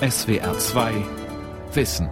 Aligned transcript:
SWR 0.00 0.58
2 0.58 0.92
Wissen. 1.72 2.10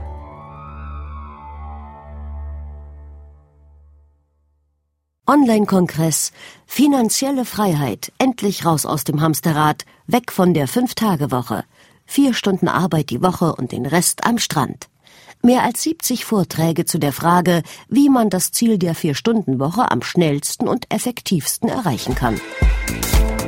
Online-Kongress 5.27 6.33
Finanzielle 6.65 7.45
Freiheit. 7.45 8.11
Endlich 8.17 8.65
raus 8.65 8.87
aus 8.87 9.05
dem 9.05 9.21
Hamsterrad. 9.21 9.85
Weg 10.07 10.33
von 10.33 10.55
der 10.55 10.67
Fünf-Tage-Woche. 10.67 11.65
Vier 12.07 12.33
Stunden 12.33 12.69
Arbeit 12.69 13.11
die 13.11 13.21
Woche 13.21 13.55
und 13.55 13.71
den 13.73 13.85
Rest 13.85 14.25
am 14.25 14.39
Strand. 14.39 14.89
Mehr 15.43 15.63
als 15.63 15.83
70 15.83 16.25
Vorträge 16.25 16.87
zu 16.87 16.99
der 16.99 17.13
Frage, 17.13 17.63
wie 17.91 18.09
man 18.09 18.31
das 18.31 18.51
Ziel 18.51 18.79
der 18.79 18.95
Vier-Stunden-Woche 18.95 19.91
am 19.91 20.01
schnellsten 20.01 20.69
und 20.69 20.91
effektivsten 20.91 21.69
erreichen 21.69 22.15
kann. 22.15 22.41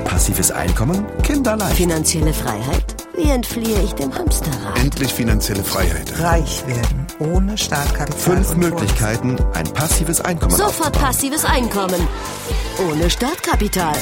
Passives 0.04 0.50
Einkommen? 0.50 1.06
Kinderleicht. 1.22 1.76
Finanzielle 1.76 2.34
Freiheit? 2.34 2.95
Wie 3.16 3.30
entfliehe 3.30 3.82
ich 3.82 3.94
dem 3.94 4.14
Hamsterrad? 4.14 4.78
Endlich 4.78 5.12
finanzielle 5.12 5.64
Freiheit. 5.64 6.20
Reich 6.20 6.66
werden 6.66 7.06
ohne 7.18 7.56
Startkapital. 7.56 8.18
Fünf 8.18 8.56
Möglichkeiten, 8.56 9.38
ein 9.54 9.64
passives 9.72 10.20
Einkommen 10.20 10.50
Sofort 10.50 10.72
aufzubauen. 10.80 11.02
passives 11.02 11.44
Einkommen. 11.46 12.08
Ohne 12.90 13.08
Startkapital. 13.08 13.94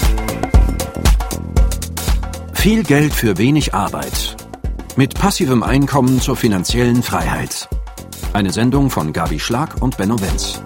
Viel 2.55 2.83
Geld 2.83 3.13
für 3.15 3.39
wenig 3.39 3.73
Arbeit. 3.73 4.37
Mit 4.97 5.15
passivem 5.15 5.63
Einkommen 5.63 6.21
zur 6.21 6.37
finanziellen 6.37 7.03
Freiheit. 7.03 7.69
Eine 8.33 8.53
Sendung 8.53 8.91
von 8.91 9.13
Gabi 9.13 9.39
Schlag 9.39 9.81
und 9.81 9.97
Benno 9.97 10.21
Wenz. 10.21 10.61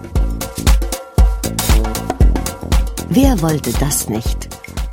Wer 3.09 3.39
wollte 3.41 3.71
das 3.73 4.09
nicht? 4.09 4.49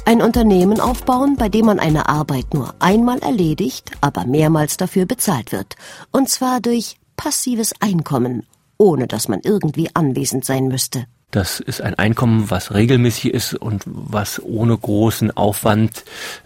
Ein 0.08 0.22
Unternehmen 0.22 0.78
aufbauen, 0.78 1.34
bei 1.36 1.48
dem 1.48 1.66
man 1.66 1.80
eine 1.80 2.08
Arbeit 2.08 2.54
nur 2.54 2.76
einmal 2.78 3.18
erledigt, 3.18 3.90
aber 4.00 4.24
mehrmals 4.24 4.76
dafür 4.76 5.04
bezahlt 5.04 5.50
wird. 5.50 5.74
Und 6.12 6.28
zwar 6.28 6.60
durch 6.60 6.96
passives 7.16 7.72
Einkommen, 7.80 8.46
ohne 8.78 9.08
dass 9.08 9.26
man 9.26 9.40
irgendwie 9.42 9.90
anwesend 9.94 10.44
sein 10.44 10.68
müsste. 10.68 11.06
Das 11.32 11.58
ist 11.58 11.80
ein 11.80 11.96
Einkommen, 11.96 12.52
was 12.52 12.72
regelmäßig 12.72 13.34
ist 13.34 13.54
und 13.54 13.82
was 13.84 14.40
ohne 14.40 14.78
großen 14.78 15.36
Aufwand 15.36 16.04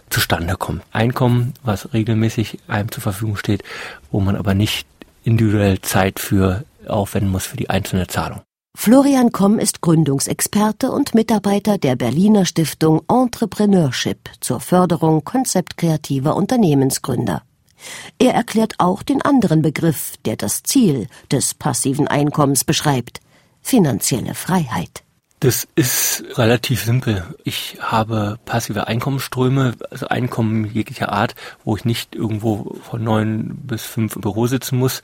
zustande 0.09 0.55
kommt. 0.55 0.81
Einkommen, 0.91 1.53
was 1.61 1.93
regelmäßig 1.93 2.57
einem 2.67 2.91
zur 2.91 3.03
Verfügung 3.03 3.37
steht, 3.37 3.63
wo 4.09 4.21
man 4.21 4.35
aber 4.35 4.55
nicht 4.55 4.87
individuell 5.23 5.81
Zeit 5.81 6.19
für 6.19 6.63
aufwenden 6.87 7.31
muss 7.31 7.45
für 7.45 7.57
die 7.57 7.69
einzelne 7.69 8.07
Zahlung. 8.07 8.41
Florian 8.75 9.31
Komm 9.31 9.59
ist 9.59 9.81
Gründungsexperte 9.81 10.91
und 10.91 11.13
Mitarbeiter 11.13 11.77
der 11.77 11.95
Berliner 11.95 12.45
Stiftung 12.45 13.01
Entrepreneurship 13.07 14.29
zur 14.39 14.59
Förderung 14.59 15.23
konzeptkreativer 15.23 16.35
Unternehmensgründer. 16.35 17.43
Er 18.17 18.33
erklärt 18.33 18.75
auch 18.79 19.03
den 19.03 19.21
anderen 19.21 19.61
Begriff, 19.61 20.13
der 20.25 20.35
das 20.35 20.63
Ziel 20.63 21.07
des 21.31 21.53
passiven 21.53 22.07
Einkommens 22.07 22.63
beschreibt. 22.63 23.19
Finanzielle 23.61 24.33
Freiheit. 24.35 25.03
Das 25.41 25.67
ist 25.75 26.23
relativ 26.35 26.83
simpel. 26.83 27.25
Ich 27.43 27.77
habe 27.81 28.37
passive 28.45 28.87
Einkommensströme, 28.87 29.73
also 29.89 30.07
Einkommen 30.07 30.71
jeglicher 30.71 31.11
Art, 31.11 31.35
wo 31.63 31.75
ich 31.75 31.83
nicht 31.83 32.15
irgendwo 32.15 32.77
von 32.83 33.03
neun 33.03 33.57
bis 33.63 33.83
fünf 33.83 34.15
im 34.15 34.21
Büro 34.21 34.47
sitzen 34.47 34.77
muss. 34.77 35.01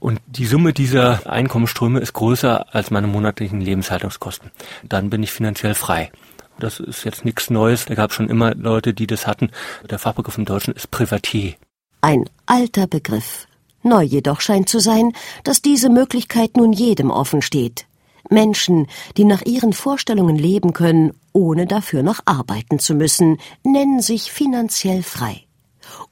Und 0.00 0.20
die 0.26 0.46
Summe 0.46 0.72
dieser 0.72 1.30
Einkommensströme 1.30 2.00
ist 2.00 2.14
größer 2.14 2.74
als 2.74 2.90
meine 2.90 3.06
monatlichen 3.06 3.60
Lebenshaltungskosten. 3.60 4.50
Dann 4.82 5.10
bin 5.10 5.22
ich 5.22 5.30
finanziell 5.30 5.74
frei. 5.74 6.10
Das 6.58 6.80
ist 6.80 7.04
jetzt 7.04 7.24
nichts 7.24 7.50
Neues. 7.50 7.84
Da 7.84 7.94
gab 7.94 8.12
schon 8.12 8.28
immer 8.28 8.54
Leute, 8.54 8.94
die 8.94 9.06
das 9.06 9.26
hatten. 9.26 9.50
Der 9.88 9.98
Fachbegriff 9.98 10.38
im 10.38 10.46
Deutschen 10.46 10.74
ist 10.74 10.90
Privatier. 10.90 11.54
Ein 12.00 12.28
alter 12.46 12.86
Begriff. 12.86 13.46
Neu 13.82 14.02
jedoch 14.02 14.40
scheint 14.40 14.68
zu 14.68 14.78
sein, 14.78 15.12
dass 15.44 15.62
diese 15.62 15.90
Möglichkeit 15.90 16.56
nun 16.56 16.72
jedem 16.72 17.10
offen 17.10 17.42
steht. 17.42 17.86
Menschen, 18.30 18.86
die 19.16 19.24
nach 19.24 19.42
ihren 19.42 19.72
Vorstellungen 19.72 20.36
leben 20.36 20.72
können, 20.72 21.12
ohne 21.32 21.66
dafür 21.66 22.02
noch 22.02 22.20
arbeiten 22.24 22.78
zu 22.78 22.94
müssen, 22.94 23.38
nennen 23.64 24.00
sich 24.00 24.32
finanziell 24.32 25.02
frei. 25.02 25.44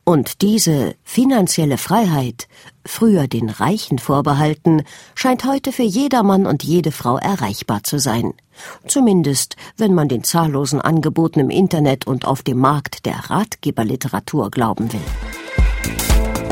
Und 0.05 0.43
diese 0.43 0.95
finanzielle 1.05 1.79
Freiheit, 1.79 2.49
früher 2.85 3.29
den 3.29 3.51
Reichen 3.51 3.99
vorbehalten, 3.99 4.83
scheint 5.15 5.45
heute 5.45 5.73
für 5.73 5.83
jedermann 5.83 6.47
und 6.47 6.65
jede 6.65 6.93
Frau 6.93 7.19
erreichbar 7.19 7.83
zu 7.85 7.99
sein. 7.99 8.33
Zumindest, 8.87 9.57
wenn 9.77 9.95
man 9.95 10.09
den 10.09 10.25
zahllosen 10.25 10.81
Angeboten 10.81 11.41
im 11.41 11.51
Internet 11.51 12.07
und 12.07 12.25
auf 12.25 12.43
dem 12.43 12.59
Markt 12.59 13.07
der 13.07 13.31
Ratgeberliteratur 13.31 14.51
glauben 14.51 14.93
will. 14.93 15.48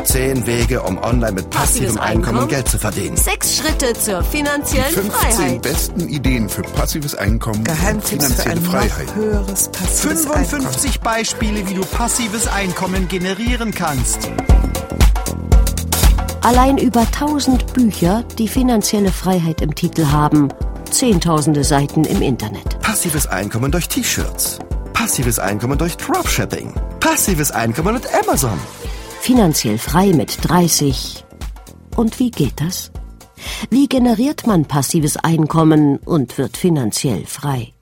Zehn 0.07 0.47
Wege, 0.47 0.81
um 0.83 0.97
online 1.03 1.33
mit 1.33 1.49
passivem 1.49 1.97
Einkommen 1.97 2.27
Einkommen? 2.27 2.47
Geld 2.47 2.69
zu 2.69 2.79
verdienen. 2.79 3.17
Sechs 3.17 3.57
Schritte 3.57 3.91
zur 3.91 4.23
finanziellen 4.23 4.93
15 4.93 5.59
besten 5.59 6.07
Ideen 6.07 6.47
für 6.47 6.61
passives 6.61 7.13
Einkommen 7.13 7.61
Geheimtipps 7.65 8.07
für 8.07 8.17
finanzielle 8.17 8.55
ein 8.55 8.61
Freiheit. 8.61 9.15
höheres 9.15 9.67
passives 9.67 10.25
55 10.25 11.01
Beispiele, 11.01 11.67
wie 11.67 11.73
du 11.73 11.81
passives 11.81 12.47
Einkommen 12.47 13.09
generieren 13.09 13.73
kannst. 13.73 14.31
Allein 16.41 16.77
über 16.77 17.01
1000 17.01 17.73
Bücher, 17.73 18.23
die 18.37 18.47
finanzielle 18.47 19.11
Freiheit 19.11 19.59
im 19.59 19.75
Titel 19.75 20.05
haben, 20.05 20.47
zehntausende 20.89 21.65
Seiten 21.65 22.05
im 22.05 22.21
Internet. 22.21 22.79
Passives 22.79 23.27
Einkommen 23.27 23.73
durch 23.73 23.89
T-Shirts. 23.89 24.59
Passives 24.93 25.37
Einkommen 25.37 25.77
durch 25.77 25.97
Dropshipping. 25.97 26.73
Passives 27.01 27.51
Einkommen 27.51 27.95
mit 27.95 28.05
Amazon. 28.13 28.57
Finanziell 29.27 29.77
frei 29.77 30.13
mit 30.13 30.37
30. 30.47 31.25
Und 31.97 32.17
wie 32.17 32.31
geht 32.31 32.61
das? 32.61 32.93
Wie 33.69 33.89
generiert 33.89 34.47
man 34.47 34.63
passives 34.63 35.17
Einkommen 35.17 35.97
und 35.97 36.37
wird 36.37 36.55
finanziell 36.55 37.25
frei? 37.25 37.73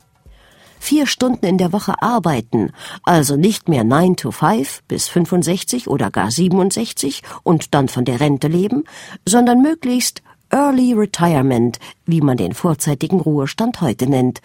Vier 0.80 1.06
Stunden 1.06 1.46
in 1.46 1.60
der 1.60 1.72
Woche 1.72 2.02
arbeiten, 2.02 2.72
also 3.04 3.36
nicht 3.36 3.70
mehr 3.70 3.84
9 3.84 4.16
to 4.16 4.32
5 4.32 4.86
bis 4.88 5.08
65 5.08 5.88
oder 5.88 6.10
gar 6.10 6.32
67 6.32 7.22
und 7.44 7.76
dann 7.76 7.90
von 7.90 8.06
der 8.06 8.20
Rente 8.20 8.48
leben, 8.48 8.84
sondern 9.24 9.62
möglichst 9.62 10.24
Early 10.50 10.94
Retirement, 10.94 11.80
wie 12.08 12.22
man 12.22 12.38
den 12.38 12.56
vorzeitigen 12.56 13.20
Ruhestand 13.20 13.82
heute 13.82 14.08
nennt, 14.08 14.42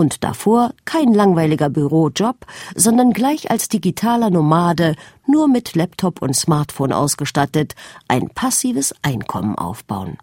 und 0.00 0.24
davor 0.24 0.72
kein 0.86 1.12
langweiliger 1.12 1.68
Bürojob, 1.68 2.46
sondern 2.74 3.12
gleich 3.12 3.50
als 3.50 3.68
digitaler 3.68 4.30
Nomade, 4.30 4.96
nur 5.26 5.46
mit 5.46 5.74
Laptop 5.74 6.22
und 6.22 6.34
Smartphone 6.34 6.94
ausgestattet, 6.94 7.74
ein 8.08 8.30
passives 8.30 8.94
Einkommen 9.02 9.56
aufbauen. 9.56 10.16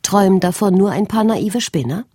Träumen 0.00 0.40
davon 0.40 0.74
nur 0.74 0.90
ein 0.90 1.06
paar 1.06 1.22
naive 1.22 1.60
Spinner? 1.60 2.06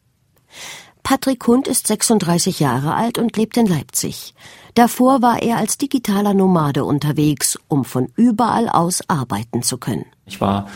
Patrick 1.04 1.46
Hund 1.46 1.68
ist 1.68 1.86
36 1.86 2.60
Jahre 2.60 2.96
alt 2.96 3.20
und 3.20 3.38
lebt 3.38 3.56
in 3.56 3.68
Leipzig. 3.68 4.34
Davor 4.74 5.22
war 5.22 5.42
er 5.44 5.58
als 5.58 5.78
digitaler 5.78 6.34
Nomade 6.34 6.86
unterwegs, 6.86 7.58
um 7.68 7.86
von 7.86 8.12
überall 8.16 8.68
aus 8.68 9.08
arbeiten 9.08 9.62
zu 9.62 9.78
können. 9.78 10.08
Ich 10.26 10.42
war 10.42 10.68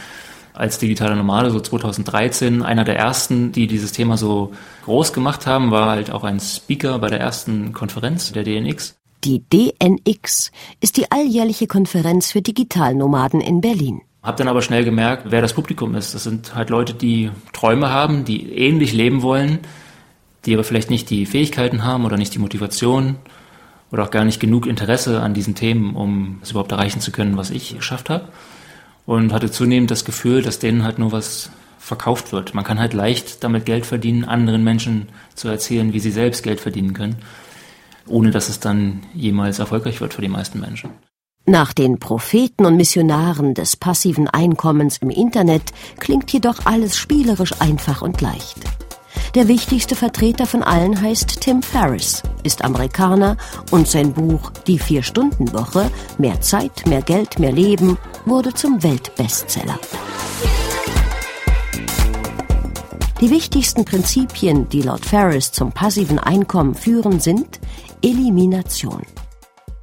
als 0.61 0.77
digitaler 0.77 1.15
Nomade 1.15 1.49
so 1.49 1.59
2013 1.59 2.61
einer 2.61 2.83
der 2.83 2.95
ersten, 2.95 3.51
die 3.51 3.65
dieses 3.65 3.93
Thema 3.93 4.15
so 4.15 4.51
groß 4.85 5.11
gemacht 5.11 5.47
haben, 5.47 5.71
war 5.71 5.89
halt 5.89 6.11
auch 6.11 6.23
ein 6.23 6.39
Speaker 6.39 6.99
bei 6.99 7.09
der 7.09 7.19
ersten 7.19 7.73
Konferenz 7.73 8.31
der 8.31 8.43
DNX. 8.43 8.95
Die 9.23 9.43
DNX 9.51 10.51
ist 10.79 10.97
die 10.97 11.11
alljährliche 11.11 11.65
Konferenz 11.65 12.31
für 12.31 12.43
Digitalnomaden 12.43 13.41
in 13.41 13.59
Berlin. 13.59 14.01
Hab 14.21 14.37
dann 14.37 14.47
aber 14.47 14.61
schnell 14.61 14.85
gemerkt, 14.85 15.31
wer 15.31 15.41
das 15.41 15.53
Publikum 15.53 15.95
ist. 15.95 16.13
Das 16.13 16.25
sind 16.25 16.53
halt 16.53 16.69
Leute, 16.69 16.93
die 16.93 17.31
Träume 17.53 17.89
haben, 17.89 18.23
die 18.23 18.53
ähnlich 18.55 18.93
leben 18.93 19.23
wollen, 19.23 19.59
die 20.45 20.53
aber 20.53 20.63
vielleicht 20.63 20.91
nicht 20.91 21.09
die 21.09 21.25
Fähigkeiten 21.25 21.83
haben 21.83 22.05
oder 22.05 22.17
nicht 22.17 22.35
die 22.35 22.39
Motivation 22.39 23.15
oder 23.91 24.03
auch 24.03 24.11
gar 24.11 24.25
nicht 24.25 24.39
genug 24.39 24.67
Interesse 24.67 25.21
an 25.21 25.33
diesen 25.33 25.55
Themen, 25.55 25.95
um 25.95 26.37
es 26.43 26.51
überhaupt 26.51 26.71
erreichen 26.71 27.01
zu 27.01 27.11
können, 27.11 27.35
was 27.35 27.49
ich 27.49 27.75
geschafft 27.75 28.11
habe. 28.11 28.27
Und 29.05 29.33
hatte 29.33 29.51
zunehmend 29.51 29.91
das 29.91 30.05
Gefühl, 30.05 30.41
dass 30.41 30.59
denen 30.59 30.83
halt 30.83 30.99
nur 30.99 31.11
was 31.11 31.49
verkauft 31.79 32.31
wird. 32.31 32.53
Man 32.53 32.63
kann 32.63 32.79
halt 32.79 32.93
leicht 32.93 33.43
damit 33.43 33.65
Geld 33.65 33.85
verdienen, 33.85 34.23
anderen 34.23 34.63
Menschen 34.63 35.09
zu 35.35 35.47
erzählen, 35.47 35.93
wie 35.93 35.99
sie 35.99 36.11
selbst 36.11 36.43
Geld 36.43 36.59
verdienen 36.59 36.93
können, 36.93 37.17
ohne 38.07 38.31
dass 38.31 38.49
es 38.49 38.59
dann 38.59 39.01
jemals 39.13 39.59
erfolgreich 39.59 39.99
wird 39.99 40.13
für 40.13 40.21
die 40.21 40.27
meisten 40.27 40.59
Menschen. 40.59 40.91
Nach 41.47 41.73
den 41.73 41.97
Propheten 41.97 42.65
und 42.65 42.77
Missionaren 42.77 43.55
des 43.55 43.75
passiven 43.75 44.27
Einkommens 44.27 44.99
im 44.99 45.09
Internet 45.09 45.63
klingt 45.99 46.31
jedoch 46.31 46.65
alles 46.65 46.95
spielerisch 46.97 47.59
einfach 47.59 48.03
und 48.03 48.21
leicht. 48.21 48.59
Der 49.35 49.47
wichtigste 49.47 49.95
Vertreter 49.95 50.45
von 50.45 50.63
allen 50.63 51.01
heißt 51.01 51.41
Tim 51.41 51.61
Ferriss, 51.61 52.23
ist 52.43 52.63
Amerikaner 52.63 53.37
und 53.71 53.87
sein 53.87 54.13
Buch 54.13 54.51
Die 54.67 54.79
Vier-Stunden-Woche 54.79 55.89
Mehr 56.17 56.41
Zeit, 56.41 56.85
mehr 56.87 57.01
Geld, 57.01 57.39
mehr 57.39 57.51
Leben 57.51 57.97
wurde 58.25 58.53
zum 58.53 58.83
Weltbestseller. 58.83 59.79
Die 63.21 63.29
wichtigsten 63.29 63.85
Prinzipien, 63.85 64.67
die 64.69 64.81
laut 64.81 65.05
Ferriss 65.05 65.51
zum 65.51 65.71
passiven 65.71 66.17
Einkommen 66.17 66.73
führen, 66.73 67.19
sind 67.19 67.59
Elimination. 68.01 69.03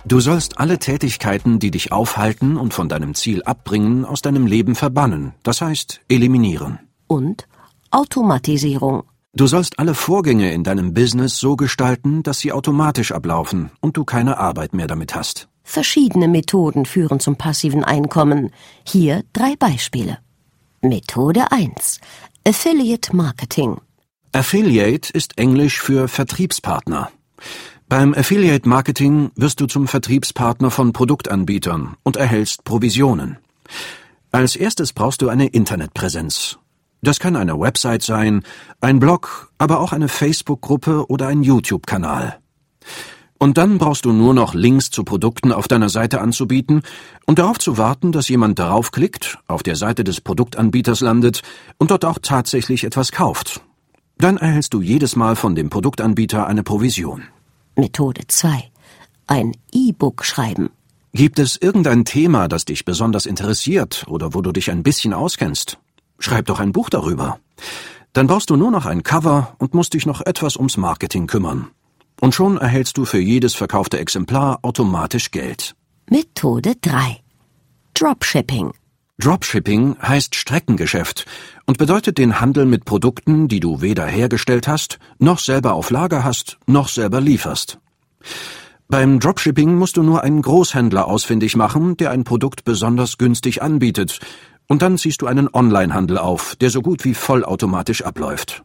Du 0.05 0.21
sollst 0.21 0.59
alle 0.59 0.79
Tätigkeiten, 0.79 1.59
die 1.59 1.71
dich 1.71 1.93
aufhalten 1.93 2.57
und 2.57 2.75
von 2.75 2.89
deinem 2.89 3.15
Ziel 3.15 3.43
abbringen, 3.45 4.05
aus 4.05 4.23
deinem 4.23 4.47
Leben 4.47 4.75
verbannen, 4.75 5.35
das 5.43 5.61
heißt 5.61 6.01
eliminieren. 6.09 6.81
Und 7.07 7.47
Automatisierung. 7.91 9.05
Du 9.35 9.47
sollst 9.47 9.79
alle 9.79 9.95
Vorgänge 9.95 10.53
in 10.53 10.65
deinem 10.65 10.95
Business 10.95 11.39
so 11.39 11.55
gestalten, 11.55 12.23
dass 12.23 12.39
sie 12.39 12.53
automatisch 12.53 13.13
ablaufen 13.13 13.71
und 13.81 13.97
du 13.97 14.05
keine 14.05 14.39
Arbeit 14.39 14.73
mehr 14.73 14.87
damit 14.87 15.15
hast. 15.15 15.49
Verschiedene 15.63 16.29
Methoden 16.29 16.87
führen 16.87 17.21
zum 17.21 17.37
passiven 17.37 17.85
Einkommen. 17.85 18.51
Hier 18.85 19.23
drei 19.35 19.55
Beispiele. 19.57 20.19
Methode 20.81 21.53
1. 21.53 22.01
Affiliate 22.47 23.15
Marketing. 23.15 23.77
Affiliate 24.33 25.13
ist 25.13 25.37
Englisch 25.37 25.81
für 25.81 26.09
Vertriebspartner. 26.09 27.11
Beim 27.89 28.15
Affiliate 28.15 28.69
Marketing 28.69 29.31
wirst 29.35 29.61
du 29.61 29.67
zum 29.67 29.89
Vertriebspartner 29.89 30.71
von 30.71 30.93
Produktanbietern 30.93 31.97
und 32.03 32.17
erhältst 32.17 32.65
Provisionen. 32.65 33.39
Als 34.31 34.57
erstes 34.57 34.93
brauchst 34.93 35.21
du 35.21 35.29
eine 35.29 35.49
Internetpräsenz. 35.49 36.59
Das 37.03 37.21
kann 37.21 37.37
eine 37.37 37.59
Website 37.59 38.03
sein, 38.03 38.43
ein 38.81 38.99
Blog, 38.99 39.53
aber 39.59 39.81
auch 39.81 39.93
eine 39.93 40.09
Facebook-Gruppe 40.09 41.07
oder 41.09 41.29
ein 41.29 41.43
YouTube-Kanal. 41.43 42.39
Und 43.39 43.57
dann 43.57 43.79
brauchst 43.79 44.05
du 44.05 44.13
nur 44.13 44.35
noch 44.35 44.55
Links 44.55 44.91
zu 44.91 45.05
Produkten 45.05 45.53
auf 45.53 45.69
deiner 45.69 45.89
Seite 45.89 46.21
anzubieten 46.21 46.83
und 47.25 47.39
darauf 47.39 47.59
zu 47.59 47.79
warten, 47.79 48.11
dass 48.11 48.29
jemand 48.29 48.59
darauf 48.59 48.91
klickt, 48.91 49.39
auf 49.47 49.63
der 49.63 49.77
Seite 49.77 50.03
des 50.03 50.21
Produktanbieters 50.21 51.01
landet 51.01 51.43
und 51.79 51.93
dort 51.93 52.05
auch 52.05 52.19
tatsächlich 52.21 52.83
etwas 52.83 53.13
kauft. 53.13 53.61
Dann 54.19 54.37
erhältst 54.37 54.75
du 54.75 54.83
jedes 54.83 55.15
Mal 55.15 55.37
von 55.37 55.55
dem 55.55 55.71
Produktanbieter 55.71 56.49
eine 56.49 56.65
Provision. 56.65 57.23
Methode 57.77 58.23
2. 58.27 58.65
Ein 59.29 59.53
E-Book 59.73 60.25
schreiben. 60.25 60.71
Gibt 61.13 61.39
es 61.39 61.57
irgendein 61.57 62.05
Thema, 62.05 62.49
das 62.49 62.65
dich 62.65 62.85
besonders 62.85 63.25
interessiert 63.25 64.05
oder 64.09 64.35
wo 64.35 64.43
du 64.43 64.51
dich 64.51 64.73
ein 64.73 64.83
bisschen 64.83 65.15
auskennst? 65.15 65.79
Schreib 66.19 66.47
doch 66.47 66.61
ein 66.61 66.73
Buch 66.73 66.91
darüber. 66.91 67.39
Dann 68.13 68.27
brauchst 68.27 68.51
du 68.51 68.57
nur 68.57 68.71
noch 68.71 68.87
ein 68.87 69.03
Cover 69.03 69.55
und 69.59 69.75
musst 69.75 69.95
dich 69.95 70.07
noch 70.07 70.21
etwas 70.25 70.57
ums 70.57 70.77
Marketing 70.77 71.27
kümmern. 71.27 71.69
Und 72.21 72.35
schon 72.35 72.57
erhältst 72.57 72.99
du 72.99 73.05
für 73.05 73.21
jedes 73.21 73.55
verkaufte 73.55 73.99
Exemplar 73.99 74.59
automatisch 74.63 75.31
Geld. 75.31 75.77
Methode 76.11 76.75
3. 76.81 77.21
Dropshipping. 77.95 78.73
Dropshipping 79.21 79.97
heißt 80.01 80.35
Streckengeschäft 80.35 81.27
und 81.67 81.79
bedeutet 81.79 82.19
den 82.19 82.41
Handel 82.41 82.67
mit 82.67 82.85
Produkten, 82.85 83.49
die 83.49 83.61
du 83.61 83.81
weder 83.81 84.07
hergestellt 84.07 84.69
hast, 84.69 84.99
noch 85.19 85.41
selber 85.41 85.75
auf 85.75 85.91
Lager 85.91 86.23
hast, 86.23 86.59
noch 86.67 86.89
selber 86.89 87.21
lieferst. 87.21 87.79
Beim 88.89 89.21
Dropshipping 89.21 89.75
musst 89.75 89.97
du 89.97 90.03
nur 90.03 90.23
einen 90.23 90.41
Großhändler 90.41 91.09
ausfindig 91.09 91.57
machen, 91.57 91.97
der 91.97 92.11
ein 92.11 92.25
Produkt 92.25 92.65
besonders 92.65 93.19
günstig 93.19 93.61
anbietet, 93.61 94.21
und 94.69 94.83
dann 94.83 94.99
ziehst 94.99 95.23
du 95.23 95.27
einen 95.27 95.49
Onlinehandel 95.53 96.19
auf, 96.19 96.55
der 96.57 96.71
so 96.71 96.83
gut 96.83 97.05
wie 97.05 97.15
vollautomatisch 97.15 98.03
abläuft. 98.03 98.63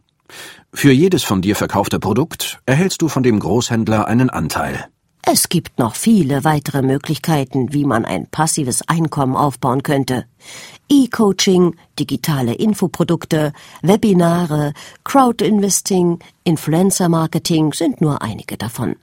Für 0.72 0.92
jedes 0.92 1.24
von 1.24 1.42
dir 1.42 1.56
verkaufte 1.56 1.98
Produkt 1.98 2.60
erhältst 2.66 3.02
du 3.02 3.08
von 3.08 3.22
dem 3.22 3.40
Großhändler 3.40 4.06
einen 4.06 4.30
Anteil. 4.30 4.88
Es 5.26 5.48
gibt 5.48 5.78
noch 5.78 5.94
viele 5.94 6.44
weitere 6.44 6.82
Möglichkeiten, 6.82 7.72
wie 7.72 7.86
man 7.86 8.04
ein 8.04 8.26
passives 8.26 8.86
Einkommen 8.86 9.36
aufbauen 9.36 9.82
könnte. 9.82 10.26
E-Coaching, 10.90 11.76
digitale 11.98 12.52
Infoprodukte, 12.54 13.54
Webinare, 13.80 14.74
Crowdinvesting, 15.04 16.18
Influencer-Marketing 16.44 17.72
sind 17.72 18.02
nur 18.02 18.20
einige 18.20 18.58
davon. 18.58 18.96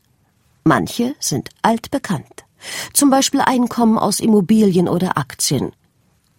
Manche 0.63 1.15
sind 1.19 1.49
altbekannt. 1.63 2.45
Zum 2.93 3.09
Beispiel 3.09 3.41
Einkommen 3.41 3.97
aus 3.97 4.19
Immobilien 4.19 4.87
oder 4.87 5.17
Aktien. 5.17 5.71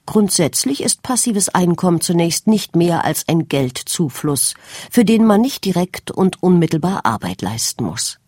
Grundsätzlich 0.07 0.83
ist 0.83 1.03
passives 1.03 1.49
Einkommen 1.49 2.01
zunächst 2.01 2.47
nicht 2.47 2.75
mehr 2.75 3.05
als 3.05 3.29
ein 3.29 3.49
Geldzufluss, 3.49 4.55
für 4.91 5.05
den 5.05 5.25
man 5.25 5.41
nicht 5.41 5.65
direkt 5.65 6.11
und 6.11 6.43
unmittelbar 6.43 7.07
Arbeit 7.07 7.41
leisten 7.41 7.85
muss. 7.85 8.19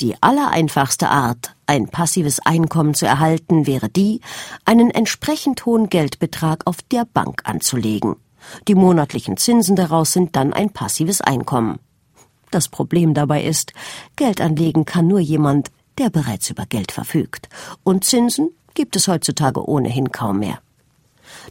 Die 0.00 0.20
allereinfachste 0.20 1.08
Art, 1.08 1.54
ein 1.66 1.88
passives 1.88 2.40
Einkommen 2.40 2.94
zu 2.94 3.06
erhalten, 3.06 3.66
wäre 3.66 3.88
die, 3.88 4.20
einen 4.64 4.90
entsprechend 4.90 5.64
hohen 5.66 5.88
Geldbetrag 5.88 6.66
auf 6.66 6.78
der 6.82 7.04
Bank 7.04 7.42
anzulegen. 7.44 8.16
Die 8.68 8.74
monatlichen 8.74 9.36
Zinsen 9.36 9.76
daraus 9.76 10.12
sind 10.12 10.36
dann 10.36 10.52
ein 10.52 10.70
passives 10.70 11.20
Einkommen. 11.20 11.78
Das 12.50 12.68
Problem 12.68 13.14
dabei 13.14 13.42
ist, 13.42 13.72
Geld 14.16 14.40
anlegen 14.40 14.84
kann 14.84 15.08
nur 15.08 15.20
jemand, 15.20 15.70
der 15.98 16.10
bereits 16.10 16.50
über 16.50 16.66
Geld 16.66 16.92
verfügt. 16.92 17.48
Und 17.82 18.04
Zinsen 18.04 18.50
gibt 18.74 18.96
es 18.96 19.08
heutzutage 19.08 19.66
ohnehin 19.66 20.12
kaum 20.12 20.40
mehr. 20.40 20.60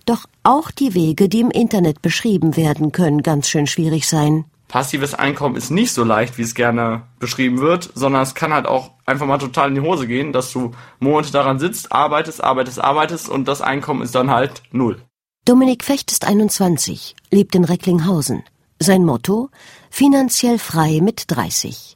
Doch 0.05 0.25
auch 0.43 0.71
die 0.71 0.93
Wege, 0.93 1.29
die 1.29 1.39
im 1.39 1.51
Internet 1.51 2.01
beschrieben 2.01 2.57
werden, 2.57 2.91
können 2.91 3.23
ganz 3.23 3.49
schön 3.49 3.67
schwierig 3.67 4.07
sein. 4.07 4.45
Passives 4.67 5.13
Einkommen 5.13 5.55
ist 5.55 5.69
nicht 5.69 5.93
so 5.93 6.03
leicht, 6.03 6.37
wie 6.37 6.41
es 6.41 6.55
gerne 6.55 7.03
beschrieben 7.19 7.59
wird, 7.59 7.91
sondern 7.93 8.23
es 8.23 8.33
kann 8.33 8.53
halt 8.53 8.65
auch 8.65 8.91
einfach 9.05 9.27
mal 9.27 9.37
total 9.37 9.69
in 9.69 9.75
die 9.75 9.81
Hose 9.81 10.07
gehen, 10.07 10.33
dass 10.33 10.51
du 10.51 10.71
Monate 10.99 11.31
daran 11.31 11.59
sitzt, 11.59 11.91
arbeitest, 11.91 12.43
arbeitest, 12.43 12.83
arbeitest 12.83 13.29
und 13.29 13.47
das 13.47 13.61
Einkommen 13.61 14.01
ist 14.01 14.15
dann 14.15 14.31
halt 14.31 14.63
null. 14.71 14.99
Dominik 15.45 15.83
Fecht 15.83 16.11
ist 16.11 16.25
21, 16.25 17.15
lebt 17.29 17.53
in 17.53 17.65
Recklinghausen. 17.65 18.43
Sein 18.79 19.05
Motto? 19.05 19.49
Finanziell 19.89 20.57
frei 20.57 20.99
mit 21.01 21.25
30. 21.27 21.95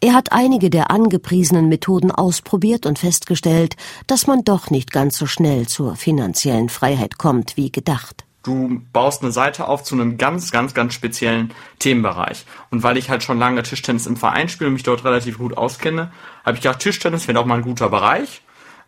Er 0.00 0.12
hat 0.12 0.30
einige 0.32 0.68
der 0.68 0.90
angepriesenen 0.90 1.68
Methoden 1.68 2.10
ausprobiert 2.10 2.84
und 2.84 2.98
festgestellt, 2.98 3.76
dass 4.06 4.26
man 4.26 4.44
doch 4.44 4.68
nicht 4.68 4.92
ganz 4.92 5.16
so 5.16 5.26
schnell 5.26 5.66
zur 5.66 5.96
finanziellen 5.96 6.68
Freiheit 6.68 7.16
kommt 7.16 7.56
wie 7.56 7.72
gedacht. 7.72 8.24
Du 8.42 8.82
baust 8.92 9.22
eine 9.22 9.32
Seite 9.32 9.66
auf 9.66 9.82
zu 9.82 9.94
einem 9.94 10.18
ganz, 10.18 10.52
ganz, 10.52 10.74
ganz 10.74 10.92
speziellen 10.92 11.52
Themenbereich. 11.78 12.44
Und 12.70 12.82
weil 12.82 12.98
ich 12.98 13.08
halt 13.08 13.22
schon 13.22 13.38
lange 13.38 13.62
Tischtennis 13.62 14.06
im 14.06 14.16
Verein 14.16 14.48
spiele 14.48 14.68
und 14.68 14.74
mich 14.74 14.82
dort 14.82 15.04
relativ 15.04 15.38
gut 15.38 15.56
auskenne, 15.56 16.12
habe 16.44 16.56
ich 16.56 16.62
gedacht, 16.62 16.80
Tischtennis 16.80 17.26
wäre 17.26 17.40
auch 17.40 17.46
mal 17.46 17.56
ein 17.56 17.62
guter 17.62 17.88
Bereich 17.88 18.42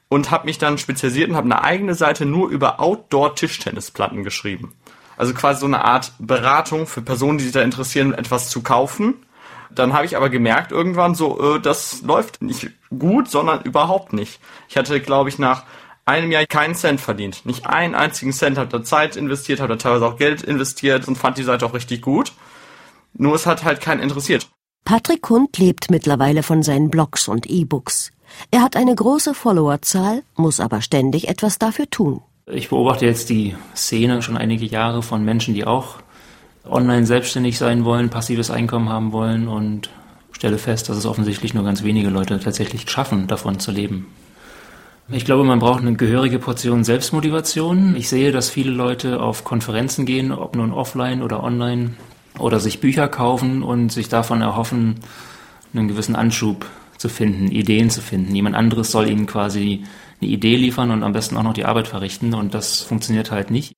und 0.08 0.30
habe 0.30 0.44
mich 0.44 0.58
dann 0.58 0.78
spezialisiert 0.78 1.30
und 1.30 1.36
habe 1.36 1.46
eine 1.46 1.64
eigene 1.64 1.94
Seite 1.94 2.26
nur 2.26 2.50
über 2.50 2.80
Outdoor-Tischtennisplatten 2.80 4.24
geschrieben. 4.24 4.74
Also 5.16 5.34
quasi 5.34 5.60
so 5.60 5.66
eine 5.66 5.84
Art 5.84 6.12
Beratung 6.18 6.86
für 6.86 7.02
Personen, 7.02 7.38
die 7.38 7.44
sich 7.44 7.52
da 7.52 7.62
interessieren, 7.62 8.12
etwas 8.12 8.50
zu 8.50 8.62
kaufen 8.62 9.14
dann 9.70 9.92
habe 9.92 10.06
ich 10.06 10.16
aber 10.16 10.30
gemerkt 10.30 10.72
irgendwann 10.72 11.14
so, 11.14 11.56
äh, 11.56 11.60
das 11.60 12.02
läuft 12.02 12.42
nicht 12.42 12.70
gut, 12.96 13.30
sondern 13.30 13.62
überhaupt 13.62 14.12
nicht. 14.12 14.40
Ich 14.68 14.76
hatte, 14.76 15.00
glaube 15.00 15.28
ich, 15.28 15.38
nach 15.38 15.64
einem 16.04 16.32
Jahr 16.32 16.46
keinen 16.46 16.74
Cent 16.74 17.00
verdient. 17.00 17.44
Nicht 17.44 17.66
einen 17.66 17.94
einzigen 17.94 18.32
Cent, 18.32 18.56
habe 18.58 18.70
da 18.70 18.82
Zeit 18.82 19.16
investiert, 19.16 19.60
habe 19.60 19.74
da 19.74 19.76
teilweise 19.76 20.06
auch 20.06 20.16
Geld 20.16 20.42
investiert 20.42 21.06
und 21.06 21.16
fand 21.16 21.36
die 21.38 21.42
Seite 21.42 21.66
auch 21.66 21.74
richtig 21.74 22.00
gut. 22.00 22.32
Nur 23.12 23.34
es 23.34 23.46
hat 23.46 23.64
halt 23.64 23.80
keinen 23.80 24.00
interessiert. 24.00 24.48
Patrick 24.84 25.28
Hund 25.28 25.58
lebt 25.58 25.90
mittlerweile 25.90 26.42
von 26.42 26.62
seinen 26.62 26.88
Blogs 26.88 27.28
und 27.28 27.48
E-Books. 27.48 28.10
Er 28.50 28.62
hat 28.62 28.76
eine 28.76 28.94
große 28.94 29.34
Followerzahl, 29.34 30.22
muss 30.34 30.60
aber 30.60 30.80
ständig 30.80 31.28
etwas 31.28 31.58
dafür 31.58 31.90
tun. 31.90 32.22
Ich 32.46 32.70
beobachte 32.70 33.04
jetzt 33.04 33.28
die 33.28 33.54
Szene 33.76 34.22
schon 34.22 34.38
einige 34.38 34.64
Jahre 34.64 35.02
von 35.02 35.22
Menschen, 35.24 35.52
die 35.52 35.66
auch 35.66 35.96
online 36.70 37.06
selbstständig 37.06 37.58
sein 37.58 37.84
wollen, 37.84 38.10
passives 38.10 38.50
Einkommen 38.50 38.88
haben 38.88 39.12
wollen 39.12 39.48
und 39.48 39.90
stelle 40.32 40.58
fest, 40.58 40.88
dass 40.88 40.96
es 40.96 41.06
offensichtlich 41.06 41.54
nur 41.54 41.64
ganz 41.64 41.82
wenige 41.82 42.10
Leute 42.10 42.38
tatsächlich 42.38 42.88
schaffen, 42.88 43.26
davon 43.26 43.58
zu 43.58 43.72
leben. 43.72 44.06
Ich 45.10 45.24
glaube, 45.24 45.44
man 45.44 45.58
braucht 45.58 45.80
eine 45.80 45.94
gehörige 45.94 46.38
Portion 46.38 46.84
Selbstmotivation. 46.84 47.96
Ich 47.96 48.10
sehe, 48.10 48.30
dass 48.30 48.50
viele 48.50 48.70
Leute 48.70 49.20
auf 49.22 49.42
Konferenzen 49.42 50.04
gehen, 50.04 50.32
ob 50.32 50.54
nun 50.54 50.72
offline 50.72 51.22
oder 51.22 51.42
online, 51.42 51.94
oder 52.38 52.60
sich 52.60 52.80
Bücher 52.80 53.08
kaufen 53.08 53.62
und 53.62 53.90
sich 53.90 54.08
davon 54.08 54.42
erhoffen, 54.42 54.96
einen 55.74 55.88
gewissen 55.88 56.14
Anschub 56.16 56.66
zu 56.98 57.08
finden, 57.08 57.50
Ideen 57.50 57.90
zu 57.90 58.00
finden. 58.00 58.34
Jemand 58.34 58.56
anderes 58.56 58.90
soll 58.90 59.08
ihnen 59.08 59.26
quasi 59.26 59.84
eine 60.20 60.30
Idee 60.30 60.56
liefern 60.56 60.90
und 60.90 61.02
am 61.02 61.12
besten 61.12 61.36
auch 61.36 61.42
noch 61.42 61.54
die 61.54 61.64
Arbeit 61.64 61.88
verrichten 61.88 62.34
und 62.34 62.54
das 62.54 62.82
funktioniert 62.82 63.30
halt 63.30 63.50
nicht. 63.50 63.77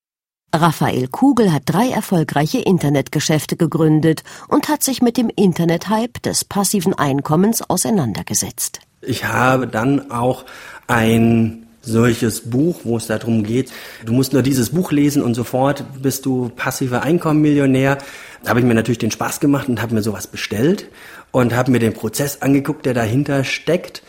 Raphael 0.52 1.06
Kugel 1.06 1.52
hat 1.52 1.62
drei 1.66 1.90
erfolgreiche 1.90 2.58
Internetgeschäfte 2.58 3.56
gegründet 3.56 4.24
und 4.48 4.68
hat 4.68 4.82
sich 4.82 5.00
mit 5.00 5.16
dem 5.16 5.30
Internethype 5.34 6.20
des 6.20 6.44
passiven 6.44 6.92
Einkommens 6.92 7.62
auseinandergesetzt. 7.62 8.80
Ich 9.00 9.24
habe 9.24 9.68
dann 9.68 10.10
auch 10.10 10.44
ein 10.88 11.66
solches 11.82 12.50
Buch, 12.50 12.80
wo 12.84 12.96
es 12.96 13.06
darum 13.06 13.44
geht, 13.44 13.72
du 14.04 14.12
musst 14.12 14.32
nur 14.32 14.42
dieses 14.42 14.70
Buch 14.70 14.92
lesen 14.92 15.22
und 15.22 15.34
sofort 15.34 15.84
bist 16.02 16.26
du 16.26 16.50
passiver 16.50 17.02
Einkommenmillionär. 17.02 17.98
Da 18.42 18.50
habe 18.50 18.60
ich 18.60 18.66
mir 18.66 18.74
natürlich 18.74 18.98
den 18.98 19.10
Spaß 19.10 19.40
gemacht 19.40 19.68
und 19.68 19.80
habe 19.80 19.94
mir 19.94 20.02
sowas 20.02 20.26
bestellt 20.26 20.88
und 21.30 21.54
habe 21.54 21.70
mir 21.70 21.78
den 21.78 21.94
Prozess 21.94 22.42
angeguckt, 22.42 22.84
der 22.86 22.94
dahinter 22.94 23.44
steckt 23.44 24.02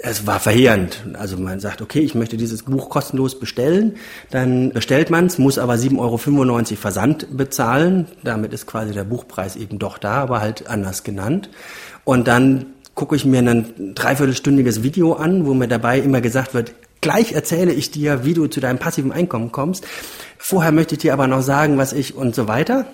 es 0.00 0.26
war 0.26 0.40
verheerend. 0.40 1.04
Also 1.14 1.36
man 1.36 1.60
sagt, 1.60 1.82
okay, 1.82 2.00
ich 2.00 2.14
möchte 2.14 2.36
dieses 2.36 2.62
Buch 2.62 2.88
kostenlos 2.88 3.38
bestellen, 3.38 3.96
dann 4.30 4.70
bestellt 4.72 5.10
man 5.10 5.26
es, 5.26 5.38
muss 5.38 5.58
aber 5.58 5.74
7,95 5.74 5.98
Euro 5.98 6.76
Versand 6.76 7.36
bezahlen. 7.36 8.06
Damit 8.22 8.52
ist 8.52 8.66
quasi 8.66 8.92
der 8.92 9.04
Buchpreis 9.04 9.56
eben 9.56 9.78
doch 9.78 9.98
da, 9.98 10.14
aber 10.14 10.40
halt 10.40 10.68
anders 10.68 11.02
genannt. 11.02 11.50
Und 12.04 12.28
dann 12.28 12.66
gucke 12.94 13.16
ich 13.16 13.24
mir 13.24 13.40
ein 13.40 13.94
dreiviertelstündiges 13.94 14.82
Video 14.82 15.14
an, 15.14 15.46
wo 15.46 15.54
mir 15.54 15.68
dabei 15.68 16.00
immer 16.00 16.20
gesagt 16.20 16.54
wird, 16.54 16.72
gleich 17.00 17.32
erzähle 17.32 17.72
ich 17.72 17.90
dir, 17.90 18.24
wie 18.24 18.34
du 18.34 18.46
zu 18.46 18.60
deinem 18.60 18.78
passiven 18.78 19.12
Einkommen 19.12 19.52
kommst. 19.52 19.86
Vorher 20.36 20.72
möchte 20.72 20.94
ich 20.94 21.02
dir 21.02 21.12
aber 21.12 21.26
noch 21.26 21.42
sagen, 21.42 21.78
was 21.78 21.92
ich 21.92 22.16
und 22.16 22.34
so 22.34 22.48
weiter. 22.48 22.86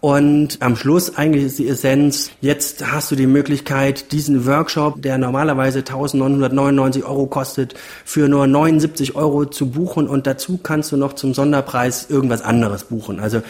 Und 0.00 0.62
am 0.62 0.76
Schluss 0.76 1.16
eigentlich 1.18 1.44
ist 1.44 1.58
die 1.58 1.68
Essenz, 1.68 2.30
jetzt 2.40 2.90
hast 2.90 3.10
du 3.10 3.16
die 3.16 3.26
Möglichkeit, 3.26 4.12
diesen 4.12 4.46
Workshop, 4.46 5.02
der 5.02 5.18
normalerweise 5.18 5.80
1999 5.80 7.04
Euro 7.04 7.26
kostet, 7.26 7.74
für 8.06 8.26
nur 8.26 8.46
79 8.46 9.14
Euro 9.14 9.44
zu 9.44 9.70
buchen 9.70 10.08
und 10.08 10.26
dazu 10.26 10.56
kannst 10.56 10.90
du 10.92 10.96
noch 10.96 11.12
zum 11.12 11.34
Sonderpreis 11.34 12.08
irgendwas 12.08 12.40
anderes 12.40 12.84
buchen. 12.84 13.20
Also 13.20 13.42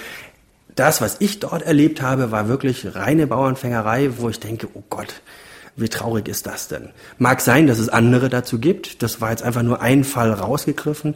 das, 0.74 1.00
was 1.00 1.16
ich 1.20 1.38
dort 1.38 1.62
erlebt 1.62 2.02
habe, 2.02 2.32
war 2.32 2.48
wirklich 2.48 2.96
reine 2.96 3.28
Bauernfängerei, 3.28 4.10
wo 4.18 4.28
ich 4.28 4.40
denke, 4.40 4.66
oh 4.74 4.82
Gott, 4.90 5.22
wie 5.76 5.88
traurig 5.88 6.26
ist 6.26 6.46
das 6.46 6.66
denn? 6.66 6.90
Mag 7.18 7.40
sein, 7.40 7.68
dass 7.68 7.78
es 7.78 7.88
andere 7.88 8.28
dazu 8.28 8.58
gibt. 8.58 9.04
Das 9.04 9.20
war 9.20 9.30
jetzt 9.30 9.44
einfach 9.44 9.62
nur 9.62 9.80
ein 9.80 10.02
Fall 10.02 10.32
rausgegriffen. 10.32 11.14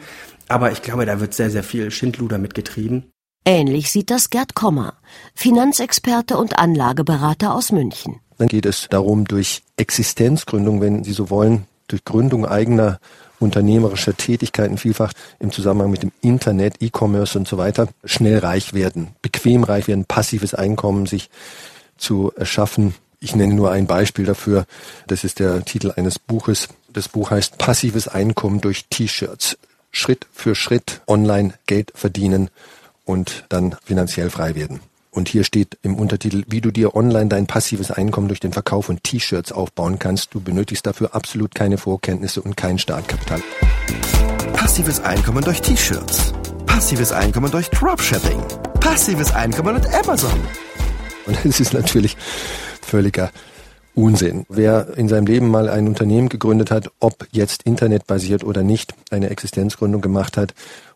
Aber 0.48 0.70
ich 0.70 0.82
glaube, 0.82 1.06
da 1.06 1.18
wird 1.20 1.34
sehr, 1.34 1.50
sehr 1.50 1.64
viel 1.64 1.90
Schindluder 1.90 2.38
mitgetrieben. 2.38 3.13
Ähnlich 3.46 3.90
sieht 3.92 4.10
das 4.10 4.30
Gerd 4.30 4.54
Kommer, 4.54 4.94
Finanzexperte 5.34 6.38
und 6.38 6.58
Anlageberater 6.58 7.54
aus 7.54 7.72
München. 7.72 8.20
Dann 8.38 8.48
geht 8.48 8.64
es 8.64 8.88
darum, 8.88 9.26
durch 9.26 9.62
Existenzgründung, 9.76 10.80
wenn 10.80 11.04
Sie 11.04 11.12
so 11.12 11.28
wollen, 11.28 11.66
durch 11.86 12.04
Gründung 12.04 12.46
eigener 12.46 12.98
unternehmerischer 13.40 14.16
Tätigkeiten, 14.16 14.78
vielfach 14.78 15.12
im 15.40 15.52
Zusammenhang 15.52 15.90
mit 15.90 16.02
dem 16.02 16.12
Internet, 16.22 16.76
E-Commerce 16.80 17.38
und 17.38 17.46
so 17.46 17.58
weiter, 17.58 17.88
schnell 18.04 18.38
reich 18.38 18.72
werden, 18.72 19.08
bequem 19.20 19.62
reich 19.62 19.88
werden, 19.88 20.06
passives 20.06 20.54
Einkommen 20.54 21.04
sich 21.04 21.28
zu 21.98 22.32
erschaffen. 22.36 22.94
Ich 23.20 23.36
nenne 23.36 23.52
nur 23.52 23.70
ein 23.70 23.86
Beispiel 23.86 24.24
dafür. 24.24 24.64
Das 25.06 25.22
ist 25.22 25.38
der 25.38 25.62
Titel 25.64 25.92
eines 25.94 26.18
Buches. 26.18 26.68
Das 26.92 27.08
Buch 27.08 27.30
heißt 27.30 27.58
Passives 27.58 28.08
Einkommen 28.08 28.62
durch 28.62 28.86
T-Shirts. 28.88 29.58
Schritt 29.90 30.26
für 30.32 30.54
Schritt 30.54 31.02
online 31.06 31.54
Geld 31.66 31.92
verdienen 31.94 32.50
und 33.04 33.44
dann 33.48 33.76
finanziell 33.84 34.30
frei 34.30 34.54
werden. 34.54 34.80
Und 35.10 35.28
hier 35.28 35.44
steht 35.44 35.78
im 35.82 35.94
Untertitel, 35.94 36.42
wie 36.48 36.60
du 36.60 36.72
dir 36.72 36.96
online 36.96 37.28
dein 37.28 37.46
passives 37.46 37.92
Einkommen 37.92 38.26
durch 38.26 38.40
den 38.40 38.52
Verkauf 38.52 38.86
von 38.86 39.00
T-Shirts 39.00 39.52
aufbauen 39.52 40.00
kannst. 40.00 40.34
Du 40.34 40.40
benötigst 40.40 40.84
dafür 40.86 41.14
absolut 41.14 41.54
keine 41.54 41.78
Vorkenntnisse 41.78 42.42
und 42.42 42.56
kein 42.56 42.78
Startkapital. 42.78 43.40
Passives 44.54 45.00
Einkommen 45.00 45.44
durch 45.44 45.62
T-Shirts. 45.62 46.32
Passives 46.66 47.12
Einkommen 47.12 47.50
durch 47.50 47.70
Dropshipping. 47.70 48.42
Passives 48.80 49.32
Einkommen 49.32 49.74
mit 49.74 49.86
Amazon. 49.94 50.40
Und 51.26 51.44
es 51.44 51.60
ist 51.60 51.74
natürlich 51.74 52.16
völliger 52.82 53.30
Unsinn. 53.94 54.44
Wer 54.48 54.96
in 54.96 55.08
seinem 55.08 55.26
Leben 55.26 55.48
mal 55.48 55.68
ein 55.68 55.86
Unternehmen 55.86 56.28
gegründet 56.28 56.72
hat, 56.72 56.90
ob 56.98 57.28
jetzt 57.30 57.62
internetbasiert 57.62 58.42
oder 58.42 58.64
nicht, 58.64 58.94
eine 59.10 59.30
Existenzgründung 59.30 60.00
gemacht 60.00 60.36
hat, 60.36 60.54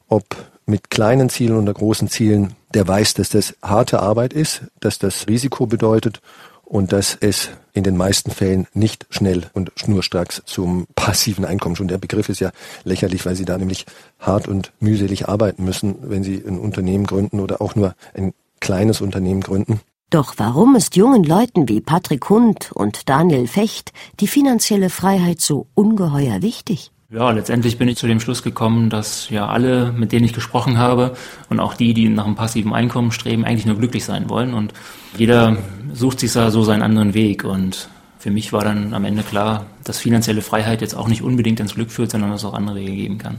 ob 0.08 0.24
mit 0.68 0.90
kleinen 0.90 1.30
Zielen 1.30 1.56
oder 1.58 1.72
großen 1.72 2.08
Zielen, 2.08 2.54
der 2.74 2.86
weiß, 2.86 3.14
dass 3.14 3.30
das 3.30 3.56
harte 3.62 4.00
Arbeit 4.00 4.32
ist, 4.32 4.62
dass 4.80 4.98
das 4.98 5.26
Risiko 5.26 5.66
bedeutet 5.66 6.20
und 6.64 6.92
dass 6.92 7.16
es 7.18 7.48
in 7.72 7.82
den 7.82 7.96
meisten 7.96 8.30
Fällen 8.30 8.66
nicht 8.74 9.06
schnell 9.08 9.46
und 9.54 9.72
schnurstracks 9.76 10.42
zum 10.44 10.86
passiven 10.94 11.44
Einkommen 11.44 11.76
schon. 11.76 11.88
Der 11.88 11.98
Begriff 11.98 12.28
ist 12.28 12.40
ja 12.40 12.50
lächerlich, 12.84 13.24
weil 13.24 13.36
Sie 13.36 13.46
da 13.46 13.56
nämlich 13.56 13.86
hart 14.18 14.46
und 14.46 14.72
mühselig 14.78 15.28
arbeiten 15.28 15.64
müssen, 15.64 15.96
wenn 16.02 16.22
Sie 16.22 16.44
ein 16.46 16.58
Unternehmen 16.58 17.06
gründen 17.06 17.40
oder 17.40 17.62
auch 17.62 17.74
nur 17.74 17.94
ein 18.14 18.34
kleines 18.60 19.00
Unternehmen 19.00 19.40
gründen. 19.40 19.80
Doch 20.10 20.34
warum 20.36 20.74
ist 20.76 20.96
jungen 20.96 21.22
Leuten 21.22 21.68
wie 21.68 21.80
Patrick 21.80 22.28
Hund 22.28 22.72
und 22.72 23.08
Daniel 23.08 23.46
Fecht 23.46 23.92
die 24.20 24.26
finanzielle 24.26 24.90
Freiheit 24.90 25.40
so 25.40 25.66
ungeheuer 25.74 26.42
wichtig? 26.42 26.90
Ja, 27.10 27.30
letztendlich 27.30 27.78
bin 27.78 27.88
ich 27.88 27.96
zu 27.96 28.06
dem 28.06 28.20
Schluss 28.20 28.42
gekommen, 28.42 28.90
dass 28.90 29.30
ja 29.30 29.48
alle, 29.48 29.92
mit 29.92 30.12
denen 30.12 30.26
ich 30.26 30.34
gesprochen 30.34 30.76
habe 30.76 31.16
und 31.48 31.58
auch 31.58 31.72
die, 31.72 31.94
die 31.94 32.10
nach 32.10 32.26
einem 32.26 32.34
passiven 32.34 32.74
Einkommen 32.74 33.12
streben, 33.12 33.46
eigentlich 33.46 33.64
nur 33.64 33.78
glücklich 33.78 34.04
sein 34.04 34.28
wollen 34.28 34.52
und 34.52 34.74
jeder 35.16 35.56
sucht 35.94 36.20
sich 36.20 36.34
da 36.34 36.50
so 36.50 36.64
seinen 36.64 36.82
anderen 36.82 37.14
Weg 37.14 37.44
und 37.44 37.88
für 38.18 38.30
mich 38.30 38.52
war 38.52 38.62
dann 38.62 38.92
am 38.92 39.06
Ende 39.06 39.22
klar, 39.22 39.64
dass 39.84 40.00
finanzielle 40.00 40.42
Freiheit 40.42 40.82
jetzt 40.82 40.94
auch 40.94 41.08
nicht 41.08 41.22
unbedingt 41.22 41.60
ins 41.60 41.76
Glück 41.76 41.90
führt, 41.90 42.10
sondern 42.10 42.30
dass 42.30 42.42
es 42.42 42.46
auch 42.46 42.52
andere 42.52 42.76
Wege 42.76 42.94
geben 42.94 43.16
kann. 43.16 43.38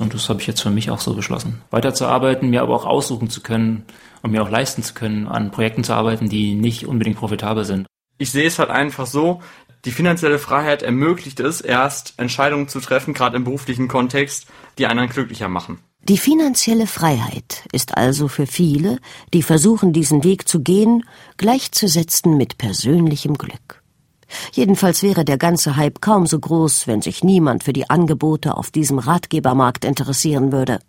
Und 0.00 0.12
das 0.12 0.28
habe 0.28 0.40
ich 0.40 0.48
jetzt 0.48 0.62
für 0.62 0.70
mich 0.70 0.90
auch 0.90 0.98
so 0.98 1.14
beschlossen. 1.14 1.60
Weiterzuarbeiten, 1.70 2.50
mir 2.50 2.62
aber 2.62 2.74
auch 2.74 2.86
aussuchen 2.86 3.30
zu 3.30 3.42
können 3.42 3.84
und 4.22 4.32
mir 4.32 4.42
auch 4.42 4.50
leisten 4.50 4.82
zu 4.82 4.94
können, 4.94 5.28
an 5.28 5.52
Projekten 5.52 5.84
zu 5.84 5.92
arbeiten, 5.92 6.28
die 6.28 6.54
nicht 6.54 6.88
unbedingt 6.88 7.18
profitabel 7.18 7.64
sind. 7.64 7.86
Ich 8.18 8.32
sehe 8.32 8.46
es 8.46 8.58
halt 8.58 8.70
einfach 8.70 9.06
so, 9.06 9.40
die 9.84 9.90
finanzielle 9.90 10.38
Freiheit 10.38 10.82
ermöglicht 10.82 11.40
es 11.40 11.60
erst, 11.60 12.14
Entscheidungen 12.16 12.68
zu 12.68 12.80
treffen, 12.80 13.14
gerade 13.14 13.36
im 13.36 13.44
beruflichen 13.44 13.88
Kontext, 13.88 14.46
die 14.78 14.86
einen 14.86 15.08
glücklicher 15.08 15.48
machen. 15.48 15.78
Die 16.04 16.18
finanzielle 16.18 16.86
Freiheit 16.86 17.64
ist 17.72 17.96
also 17.96 18.26
für 18.26 18.46
viele, 18.46 18.98
die 19.32 19.42
versuchen, 19.42 19.92
diesen 19.92 20.24
Weg 20.24 20.48
zu 20.48 20.60
gehen, 20.60 21.04
gleichzusetzen 21.36 22.36
mit 22.36 22.58
persönlichem 22.58 23.38
Glück. 23.38 23.82
Jedenfalls 24.52 25.02
wäre 25.02 25.24
der 25.24 25.38
ganze 25.38 25.76
Hype 25.76 26.00
kaum 26.00 26.26
so 26.26 26.38
groß, 26.38 26.86
wenn 26.86 27.02
sich 27.02 27.22
niemand 27.22 27.64
für 27.64 27.72
die 27.72 27.88
Angebote 27.90 28.56
auf 28.56 28.70
diesem 28.70 28.98
Ratgebermarkt 28.98 29.84
interessieren 29.84 30.52
würde. 30.52 30.80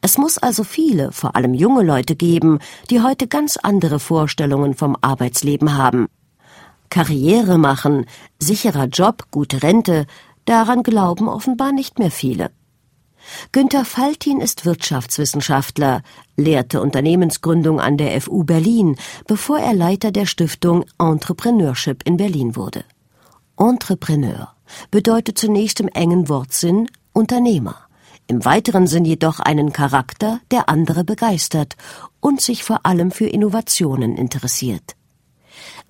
Es 0.00 0.16
muss 0.16 0.38
also 0.38 0.64
viele, 0.64 1.12
vor 1.12 1.34
allem 1.34 1.52
junge 1.52 1.82
Leute 1.82 2.14
geben, 2.14 2.58
die 2.90 3.02
heute 3.02 3.26
ganz 3.26 3.56
andere 3.56 3.98
Vorstellungen 3.98 4.74
vom 4.74 4.96
Arbeitsleben 5.00 5.76
haben, 5.76 6.06
Karriere 6.90 7.58
machen, 7.58 8.06
sicherer 8.38 8.86
Job, 8.86 9.26
gute 9.30 9.62
Rente, 9.62 10.06
daran 10.44 10.82
glauben 10.82 11.28
offenbar 11.28 11.72
nicht 11.72 11.98
mehr 11.98 12.10
viele. 12.10 12.50
Günter 13.52 13.84
Faltin 13.84 14.40
ist 14.40 14.64
Wirtschaftswissenschaftler, 14.64 16.02
lehrte 16.36 16.80
Unternehmensgründung 16.80 17.80
an 17.80 17.96
der 17.96 18.18
FU 18.20 18.44
Berlin, 18.44 18.96
bevor 19.26 19.58
er 19.58 19.74
Leiter 19.74 20.12
der 20.12 20.26
Stiftung 20.26 20.84
Entrepreneurship 20.98 22.02
in 22.04 22.16
Berlin 22.16 22.56
wurde. 22.56 22.84
Entrepreneur 23.58 24.54
bedeutet 24.90 25.38
zunächst 25.38 25.80
im 25.80 25.88
engen 25.88 26.28
Wortsinn 26.28 26.88
Unternehmer, 27.12 27.76
im 28.26 28.44
weiteren 28.44 28.86
Sinn 28.86 29.04
jedoch 29.04 29.40
einen 29.40 29.72
Charakter, 29.72 30.40
der 30.50 30.68
andere 30.68 31.04
begeistert 31.04 31.76
und 32.20 32.40
sich 32.40 32.62
vor 32.62 32.86
allem 32.86 33.10
für 33.10 33.26
Innovationen 33.26 34.16
interessiert. 34.16 34.97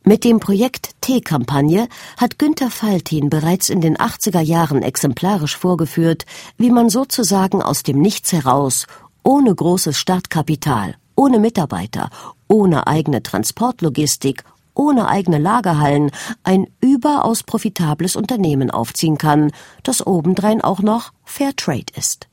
Mit 0.04 0.24
dem 0.24 0.40
Projekt 0.40 0.90
T-Kampagne 1.00 1.88
hat 2.16 2.38
Günter 2.38 2.70
Faltin 2.70 3.30
bereits 3.30 3.68
in 3.68 3.80
den 3.80 3.96
80er 3.96 4.40
Jahren 4.40 4.82
exemplarisch 4.82 5.56
vorgeführt, 5.56 6.24
wie 6.56 6.70
man 6.70 6.88
sozusagen 6.88 7.62
aus 7.62 7.82
dem 7.82 8.00
Nichts 8.00 8.32
heraus, 8.32 8.86
ohne 9.22 9.54
großes 9.54 9.96
Startkapital, 9.98 10.94
ohne 11.14 11.38
Mitarbeiter, 11.38 12.10
ohne 12.48 12.86
eigene 12.86 13.22
Transportlogistik, 13.22 14.44
ohne 14.74 15.08
eigene 15.08 15.38
Lagerhallen 15.38 16.10
ein 16.44 16.68
überaus 16.80 17.42
profitables 17.42 18.16
Unternehmen 18.16 18.70
aufziehen 18.70 19.18
kann, 19.18 19.50
das 19.82 20.06
obendrein 20.06 20.62
auch 20.62 20.80
noch 20.80 21.12
Fairtrade 21.24 21.92
ist. 21.96 22.28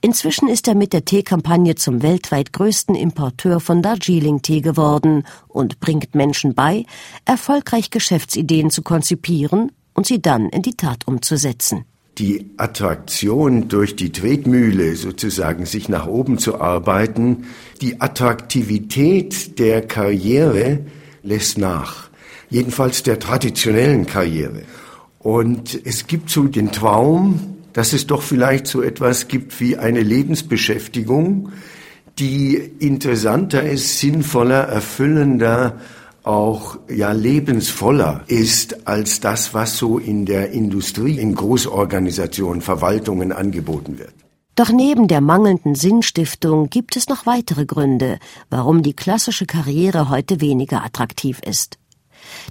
Inzwischen 0.00 0.48
ist 0.48 0.68
er 0.68 0.74
mit 0.74 0.92
der 0.92 1.04
Teekampagne 1.04 1.74
zum 1.74 2.02
weltweit 2.02 2.52
größten 2.52 2.94
Importeur 2.94 3.60
von 3.60 3.82
Darjeeling-Tee 3.82 4.60
geworden 4.60 5.24
und 5.48 5.80
bringt 5.80 6.14
Menschen 6.14 6.54
bei, 6.54 6.84
erfolgreich 7.24 7.90
Geschäftsideen 7.90 8.70
zu 8.70 8.82
konzipieren 8.82 9.72
und 9.94 10.06
sie 10.06 10.20
dann 10.20 10.48
in 10.48 10.62
die 10.62 10.74
Tat 10.74 11.06
umzusetzen. 11.06 11.84
Die 12.18 12.50
Attraktion 12.56 13.68
durch 13.68 13.94
die 13.94 14.10
Tretmühle 14.10 14.96
sozusagen 14.96 15.66
sich 15.66 15.90
nach 15.90 16.06
oben 16.06 16.38
zu 16.38 16.60
arbeiten, 16.60 17.44
die 17.82 18.00
Attraktivität 18.00 19.58
der 19.58 19.82
Karriere 19.82 20.80
lässt 21.22 21.58
nach. 21.58 22.08
Jedenfalls 22.48 23.02
der 23.02 23.18
traditionellen 23.18 24.06
Karriere. 24.06 24.62
Und 25.18 25.78
es 25.84 26.06
gibt 26.06 26.30
so 26.30 26.44
den 26.44 26.72
Traum, 26.72 27.55
dass 27.76 27.92
es 27.92 28.06
doch 28.06 28.22
vielleicht 28.22 28.66
so 28.66 28.80
etwas 28.80 29.28
gibt 29.28 29.60
wie 29.60 29.76
eine 29.76 30.00
Lebensbeschäftigung, 30.00 31.52
die 32.18 32.54
interessanter 32.56 33.64
ist, 33.64 33.98
sinnvoller, 33.98 34.62
erfüllender, 34.62 35.78
auch 36.22 36.78
ja 36.88 37.12
lebensvoller 37.12 38.24
ist 38.28 38.88
als 38.88 39.20
das, 39.20 39.52
was 39.52 39.76
so 39.76 39.98
in 39.98 40.24
der 40.24 40.52
Industrie, 40.52 41.18
in 41.18 41.34
Großorganisationen, 41.34 42.62
Verwaltungen 42.62 43.30
angeboten 43.30 43.98
wird. 43.98 44.14
Doch 44.54 44.70
neben 44.70 45.06
der 45.06 45.20
mangelnden 45.20 45.74
Sinnstiftung 45.74 46.70
gibt 46.70 46.96
es 46.96 47.10
noch 47.10 47.26
weitere 47.26 47.66
Gründe, 47.66 48.18
warum 48.48 48.82
die 48.82 48.94
klassische 48.94 49.44
Karriere 49.44 50.08
heute 50.08 50.40
weniger 50.40 50.82
attraktiv 50.82 51.40
ist. 51.46 51.76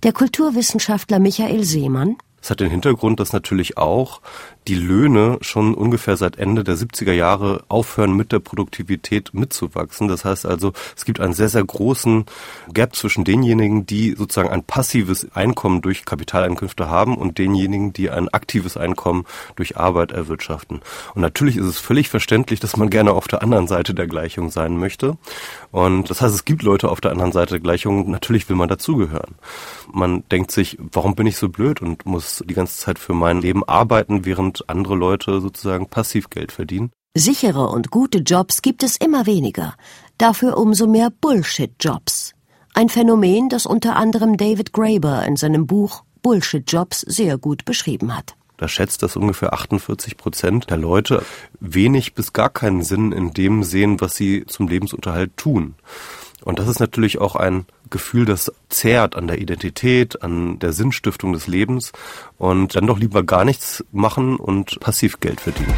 Der 0.03 0.13
Kulturwissenschaftler 0.13 1.17
Michael 1.17 1.63
Seemann 1.63 2.17
Das 2.46 2.52
hat 2.52 2.60
den 2.60 2.70
Hintergrund, 2.70 3.20
dass 3.20 3.34
natürlich 3.34 3.80
auch 3.80 4.22
die 4.68 4.75
Löhne 4.75 5.40
schon 5.42 5.74
ungefähr 5.74 6.16
seit 6.16 6.38
Ende 6.38 6.64
der 6.64 6.75
70er 6.75 7.12
Jahre 7.12 7.64
aufhören, 7.70 8.16
mit 8.16 8.32
der 8.32 8.38
Produktivität 8.38 9.34
mitzuwachsen. 9.34 10.08
Das 10.08 10.25
heißt 10.25 10.46
also, 10.46 10.72
es 10.96 11.06
gibt 11.06 11.20
einen 11.20 11.34
sehr, 11.34 11.50
sehr 11.50 11.64
großen 11.64 12.25
Gap 12.72 12.96
zwischen 12.96 13.24
denjenigen, 13.24 13.88
die 13.88 14.12
sozusagen 14.12 14.50
ein 14.50 14.64
passives 14.64 15.28
Einkommen 15.34 15.82
durch 15.82 16.06
Kapitaleinkünfte 16.06 16.88
haben 16.88 17.18
und 17.18 17.40
denjenigen, 17.40 17.94
die 17.94 18.12
ein 18.12 18.30
aktives 18.30 18.78
Einkommen 18.78 19.25
durch 19.56 19.78
Arbeit 19.78 20.12
erwirtschaften. 20.12 20.82
Und 21.16 21.22
natürlich 21.24 21.58
ist 21.58 21.66
es 21.66 21.80
völlig 21.80 22.10
verständlich, 22.10 22.60
dass 22.60 22.78
man 22.78 22.92
gerne 22.92 23.14
auf 23.14 23.28
der 23.28 23.42
anderen 23.42 23.68
Seite 23.68 23.96
der 23.96 24.06
Gleichung 24.06 24.52
sein 24.52 24.78
möchte. 24.78 25.18
Und 25.72 26.12
das 26.12 26.22
heißt, 26.22 26.36
es 26.36 26.46
gibt 26.46 26.62
Leute 26.62 26.90
auf 26.90 27.02
der 27.02 27.12
anderen 27.12 27.32
Seite 27.32 27.56
der 27.56 27.60
Gleichung, 27.60 28.12
natürlich 28.12 28.48
will 28.50 28.56
man 28.56 28.70
dazugehören. 28.70 29.34
Man 29.92 30.24
denkt 30.30 30.52
sich, 30.52 30.78
warum 30.92 31.16
bin 31.16 31.25
ich 31.25 31.38
so 31.38 31.50
blöd 31.50 31.82
und 31.82 32.06
muss 32.06 32.35
die 32.44 32.54
ganze 32.54 32.77
Zeit 32.77 33.00
für 33.00 33.13
mein 33.13 33.42
Leben 33.42 33.63
arbeiten, 33.63 34.25
während 34.25 34.70
andere 34.70 34.96
Leute 34.96 35.39
sozusagen 35.42 35.88
Passivgeld 35.88 36.51
verdienen. 36.51 36.92
Sichere 37.18 37.70
und 37.70 37.92
gute 37.92 38.18
Jobs 38.18 38.62
gibt 38.62 38.84
es 38.84 38.98
immer 38.98 39.25
weniger, 39.25 39.75
dafür 40.18 40.58
umso 40.58 40.86
mehr 40.88 41.10
Bullshit-Jobs. 41.10 42.34
Ein 42.74 42.89
Phänomen, 42.89 43.48
das 43.48 43.65
unter 43.65 43.96
anderem 43.96 44.36
David 44.36 44.74
Graeber 44.74 45.25
in 45.25 45.38
seinem 45.38 45.65
Buch 45.65 46.04
Bullshit-Jobs 46.22 47.01
sehr 47.01 47.38
gut 47.38 47.63
beschrieben 47.63 48.18
hat. 48.18 48.36
Da 48.58 48.68
schätzt 48.68 49.04
dass 49.04 49.15
ungefähr 49.15 49.54
48 49.54 50.18
Prozent 50.18 50.70
der 50.70 50.77
Leute 50.77 51.24
wenig 51.60 52.13
bis 52.13 52.34
gar 52.34 52.50
keinen 52.50 52.84
Sinn 52.84 53.12
in 53.12 53.32
dem 53.32 53.63
sehen, 53.63 54.01
was 54.01 54.15
sie 54.15 54.46
zum 54.46 54.68
Lebensunterhalt 54.68 55.36
tun. 55.38 55.75
Und 56.44 56.60
das 56.60 56.68
ist 56.68 56.80
natürlich 56.80 57.20
auch 57.20 57.36
ein 57.36 57.65
Gefühl, 57.89 58.25
das 58.25 58.51
zehrt 58.70 59.15
an 59.15 59.27
der 59.27 59.39
Identität, 59.39 60.22
an 60.22 60.60
der 60.60 60.74
Sinnstiftung 60.74 61.34
des 61.34 61.48
Lebens 61.48 61.92
und 62.38 62.75
dann 62.75 62.88
doch 62.88 63.00
lieber 63.00 63.24
gar 63.24 63.46
nichts 63.46 63.84
machen 63.92 64.36
und 64.36 64.80
passiv 64.80 65.20
Geld 65.20 65.42
verdienen. 65.42 65.74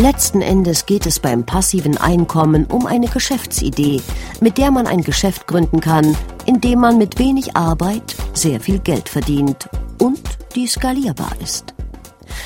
Letzten 0.00 0.42
Endes 0.42 0.86
geht 0.86 1.06
es 1.06 1.18
beim 1.18 1.44
passiven 1.44 1.98
Einkommen 1.98 2.66
um 2.66 2.86
eine 2.86 3.08
Geschäftsidee, 3.08 4.00
mit 4.40 4.56
der 4.56 4.70
man 4.70 4.86
ein 4.86 5.02
Geschäft 5.02 5.48
gründen 5.48 5.80
kann, 5.80 6.16
in 6.46 6.60
dem 6.60 6.78
man 6.78 6.98
mit 6.98 7.18
wenig 7.18 7.56
Arbeit 7.56 8.14
sehr 8.32 8.60
viel 8.60 8.78
Geld 8.78 9.08
verdient 9.08 9.68
und 10.00 10.20
die 10.54 10.68
skalierbar 10.68 11.32
ist. 11.42 11.74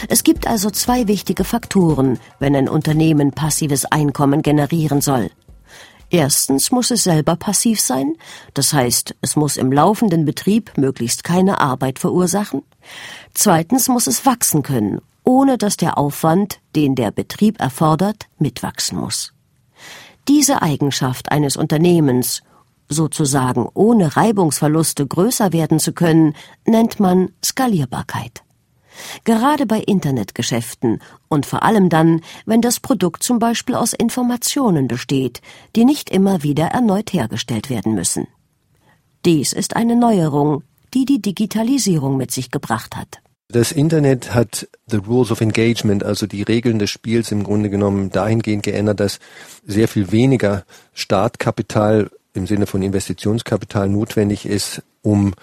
Es 0.08 0.24
gibt 0.24 0.46
also 0.46 0.70
zwei 0.70 1.06
wichtige 1.08 1.44
Faktoren, 1.44 2.18
wenn 2.38 2.56
ein 2.56 2.70
Unternehmen 2.70 3.32
passives 3.32 3.84
Einkommen 3.84 4.40
generieren 4.40 5.02
soll. 5.02 5.30
Erstens 6.12 6.70
muss 6.70 6.90
es 6.90 7.04
selber 7.04 7.36
passiv 7.36 7.80
sein, 7.80 8.16
das 8.52 8.74
heißt, 8.74 9.14
es 9.22 9.34
muss 9.34 9.56
im 9.56 9.72
laufenden 9.72 10.26
Betrieb 10.26 10.76
möglichst 10.76 11.24
keine 11.24 11.58
Arbeit 11.58 11.98
verursachen. 11.98 12.62
Zweitens 13.32 13.88
muss 13.88 14.06
es 14.06 14.26
wachsen 14.26 14.62
können, 14.62 15.00
ohne 15.24 15.56
dass 15.56 15.78
der 15.78 15.96
Aufwand, 15.96 16.60
den 16.76 16.96
der 16.96 17.12
Betrieb 17.12 17.62
erfordert, 17.62 18.26
mitwachsen 18.38 18.98
muss. 18.98 19.32
Diese 20.28 20.60
Eigenschaft 20.60 21.32
eines 21.32 21.56
Unternehmens, 21.56 22.42
sozusagen 22.90 23.66
ohne 23.72 24.14
Reibungsverluste 24.14 25.06
größer 25.06 25.54
werden 25.54 25.78
zu 25.78 25.94
können, 25.94 26.34
nennt 26.66 27.00
man 27.00 27.30
Skalierbarkeit. 27.42 28.42
Gerade 29.24 29.66
bei 29.66 29.78
Internetgeschäften 29.78 31.00
und 31.28 31.46
vor 31.46 31.62
allem 31.62 31.88
dann, 31.88 32.20
wenn 32.46 32.60
das 32.60 32.80
Produkt 32.80 33.22
zum 33.22 33.38
Beispiel 33.38 33.74
aus 33.74 33.92
Informationen 33.92 34.88
besteht, 34.88 35.40
die 35.76 35.84
nicht 35.84 36.10
immer 36.10 36.42
wieder 36.42 36.66
erneut 36.66 37.12
hergestellt 37.12 37.70
werden 37.70 37.94
müssen. 37.94 38.26
Dies 39.24 39.52
ist 39.52 39.76
eine 39.76 39.96
Neuerung, 39.96 40.64
die 40.94 41.04
die 41.04 41.22
Digitalisierung 41.22 42.16
mit 42.16 42.30
sich 42.30 42.50
gebracht 42.50 42.96
hat. 42.96 43.20
Das 43.48 43.70
Internet 43.70 44.34
hat 44.34 44.66
the 44.86 44.96
rules 44.96 45.30
of 45.30 45.42
engagement, 45.42 46.02
also 46.02 46.26
die 46.26 46.42
Regeln 46.42 46.78
des 46.78 46.90
Spiels 46.90 47.30
im 47.32 47.44
Grunde 47.44 47.68
genommen 47.68 48.10
dahingehend 48.10 48.62
geändert, 48.62 48.98
dass 48.98 49.18
sehr 49.66 49.88
viel 49.88 50.10
weniger 50.10 50.64
Startkapital 50.94 52.10
im 52.32 52.46
Sinne 52.46 52.66
von 52.66 52.82
Investitionskapital 52.82 53.90
notwendig 53.90 54.46
ist, 54.46 54.82
um 55.02 55.34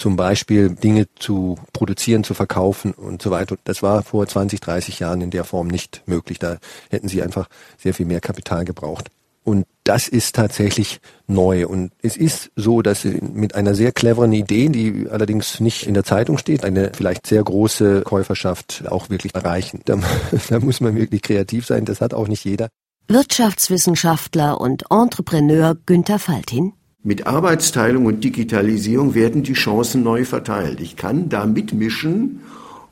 zum 0.00 0.16
Beispiel 0.16 0.70
Dinge 0.70 1.06
zu 1.18 1.58
produzieren, 1.72 2.24
zu 2.24 2.34
verkaufen 2.34 2.92
und 2.92 3.20
so 3.20 3.30
weiter. 3.30 3.56
Das 3.64 3.82
war 3.82 4.02
vor 4.02 4.26
20, 4.26 4.60
30 4.60 4.98
Jahren 4.98 5.20
in 5.20 5.30
der 5.30 5.44
Form 5.44 5.68
nicht 5.68 6.02
möglich. 6.06 6.38
Da 6.38 6.58
hätten 6.88 7.08
sie 7.08 7.22
einfach 7.22 7.48
sehr 7.78 7.94
viel 7.94 8.06
mehr 8.06 8.20
Kapital 8.20 8.64
gebraucht. 8.64 9.10
Und 9.44 9.66
das 9.84 10.08
ist 10.08 10.36
tatsächlich 10.36 11.00
neu. 11.26 11.66
Und 11.66 11.92
es 12.02 12.16
ist 12.16 12.50
so, 12.56 12.82
dass 12.82 13.02
sie 13.02 13.20
mit 13.20 13.54
einer 13.54 13.74
sehr 13.74 13.92
cleveren 13.92 14.32
Idee, 14.32 14.68
die 14.68 15.06
allerdings 15.10 15.60
nicht 15.60 15.86
in 15.86 15.94
der 15.94 16.04
Zeitung 16.04 16.38
steht, 16.38 16.64
eine 16.64 16.92
vielleicht 16.94 17.26
sehr 17.26 17.42
große 17.42 18.02
Käuferschaft 18.02 18.84
auch 18.88 19.10
wirklich 19.10 19.34
erreichen. 19.34 19.80
Da, 19.84 19.98
da 20.48 20.60
muss 20.60 20.80
man 20.80 20.96
wirklich 20.96 21.22
kreativ 21.22 21.66
sein. 21.66 21.84
Das 21.84 22.00
hat 22.00 22.14
auch 22.14 22.28
nicht 22.28 22.44
jeder. 22.44 22.68
Wirtschaftswissenschaftler 23.08 24.60
und 24.60 24.84
Entrepreneur 24.90 25.74
Günther 25.74 26.18
Faltin 26.18 26.74
mit 27.02 27.26
Arbeitsteilung 27.26 28.04
und 28.06 28.22
Digitalisierung 28.22 29.14
werden 29.14 29.42
die 29.42 29.54
Chancen 29.54 30.02
neu 30.02 30.24
verteilt. 30.24 30.80
Ich 30.80 30.96
kann 30.96 31.28
da 31.28 31.46
mitmischen, 31.46 32.40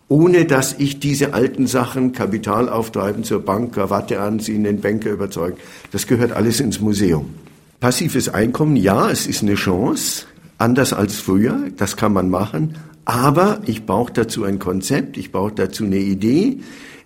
ohne 0.08 0.46
dass 0.46 0.76
ich 0.78 0.98
diese 0.98 1.34
alten 1.34 1.66
Sachen, 1.66 2.12
Kapital 2.12 2.70
auftreiben 2.70 3.24
zur 3.24 3.40
Bank, 3.40 3.74
Krawatte 3.74 4.20
anziehen, 4.20 4.64
den 4.64 4.80
Banker 4.80 5.10
überzeugen. 5.10 5.58
Das 5.90 6.06
gehört 6.06 6.32
alles 6.32 6.60
ins 6.60 6.80
Museum. 6.80 7.34
Passives 7.80 8.30
Einkommen, 8.30 8.76
ja, 8.76 9.10
es 9.10 9.26
ist 9.26 9.42
eine 9.42 9.54
Chance, 9.54 10.24
anders 10.56 10.92
als 10.92 11.20
früher, 11.20 11.70
das 11.76 11.96
kann 11.96 12.12
man 12.12 12.30
machen, 12.30 12.76
aber 13.04 13.60
ich 13.66 13.86
brauche 13.86 14.12
dazu 14.12 14.44
ein 14.44 14.58
Konzept, 14.58 15.16
ich 15.16 15.30
brauche 15.30 15.52
dazu 15.52 15.84
eine 15.84 15.98
Idee, 15.98 16.60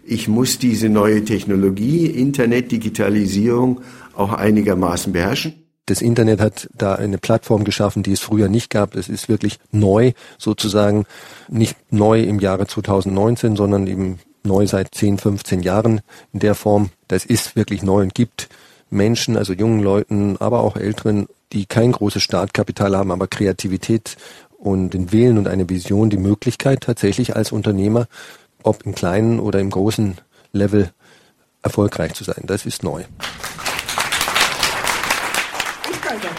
ich 0.05 0.29
muss 0.29 0.59
diese 0.59 0.89
neue 0.89 1.25
Technologie, 1.25 2.07
Internet, 2.07 2.73
Digitalisierung 2.73 3.83
auch 4.15 4.33
einigermaßen 4.33 5.13
beherrschen. 5.13 5.62
Das 5.87 6.01
Internet 6.01 6.41
hat 6.41 6.69
da 6.75 6.95
eine 6.95 7.19
Plattform 7.19 7.65
geschaffen, 7.65 8.03
die 8.03 8.13
es 8.13 8.21
früher 8.21 8.49
nicht 8.49 8.71
gab. 8.71 8.93
Das 8.93 9.09
ist 9.09 9.29
wirklich 9.29 9.59
neu, 9.73 10.13
sozusagen 10.39 11.07
nicht 11.49 11.77
neu 11.91 12.23
im 12.23 12.39
Jahre 12.39 12.67
2019, 12.67 13.57
sondern 13.57 13.87
eben 13.89 14.21
neu 14.45 14.67
seit 14.67 14.95
10, 14.95 15.19
15 15.19 15.61
Jahren 15.61 16.01
in 16.33 16.41
der 16.41 16.55
Form. 16.55 16.91
Das 17.09 17.25
ist 17.25 17.57
wirklich 17.57 17.83
neu 17.83 18.03
und 18.03 18.15
gibt 18.15 18.49
Menschen, 18.91 19.37
also 19.37 19.53
jungen 19.53 19.81
Leuten, 19.81 20.37
aber 20.39 20.61
auch 20.61 20.77
Älteren, 20.77 21.27
die 21.53 21.67
kein 21.67 21.93
großes 21.93 22.23
Startkapital 22.23 22.97
haben, 22.97 23.11
aber 23.11 23.27
Kreativität 23.27 24.17
und 24.59 24.91
den 24.91 25.11
Willen 25.11 25.39
und 25.39 25.49
eine 25.49 25.69
Vision, 25.69 26.11
die 26.11 26.17
Möglichkeit 26.17 26.83
tatsächlich 26.83 27.35
als 27.35 27.51
Unternehmer, 27.51 28.07
ob 28.63 28.87
im 28.87 28.95
kleinen 28.95 29.41
oder 29.41 29.59
im 29.59 29.71
großen 29.71 30.17
Level, 30.53 30.93
erfolgreich 31.63 32.15
zu 32.15 32.25
sein. 32.25 32.43
Das 32.47 32.67
ist 32.67 32.83
neu. 32.83 33.05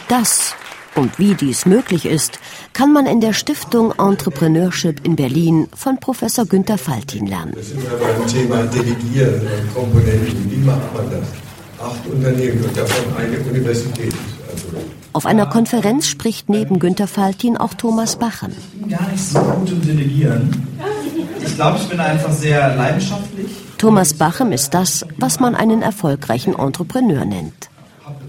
Das 0.07 0.55
und 0.95 1.17
wie 1.17 1.33
dies 1.33 1.65
möglich 1.65 2.05
ist, 2.05 2.39
kann 2.73 2.93
man 2.93 3.05
in 3.07 3.19
der 3.19 3.33
Stiftung 3.33 3.93
Entrepreneurship 3.97 5.05
in 5.05 5.15
Berlin 5.15 5.67
von 5.75 5.99
Professor 5.99 6.45
Günter 6.45 6.77
Faltin 6.77 7.25
lernen. 7.25 7.53
Das 7.55 7.69
sind 7.69 7.81
wir 7.81 7.97
beim 7.97 8.27
Thema 8.27 8.63
Delegieren 8.65 9.41
und 9.41 9.73
Komponenten. 9.73 10.51
Wie 10.51 10.57
macht 10.57 10.93
man 10.93 11.09
das? 11.09 11.27
Acht 11.83 12.07
Unternehmen 12.07 12.63
und 12.63 12.77
davon 12.77 13.15
eine 13.17 13.39
Universität. 13.39 14.13
Also 14.51 14.67
Auf 15.13 15.25
einer 15.25 15.47
Konferenz 15.47 16.07
spricht 16.07 16.47
neben 16.47 16.79
Günter 16.79 17.07
Faltin 17.07 17.57
auch 17.57 17.73
Thomas 17.73 18.15
Bachen. 18.17 18.51
Ich 18.51 18.81
bin 18.81 18.89
gar 18.89 19.09
nicht 19.09 19.23
so 19.23 19.39
gut 19.39 19.71
im 19.71 19.81
Delegieren. 19.81 20.67
Ich 21.45 21.55
glaube, 21.55 21.77
ich 21.81 21.89
bin 21.89 21.99
einfach 21.99 22.31
sehr 22.31 22.75
leidenschaftlich. 22.75 23.47
Thomas 23.77 24.13
Bachem 24.13 24.51
ist 24.53 24.73
das, 24.73 25.05
was 25.17 25.39
man 25.39 25.55
einen 25.55 25.81
erfolgreichen 25.81 26.55
Entrepreneur 26.57 27.25
nennt. 27.25 27.69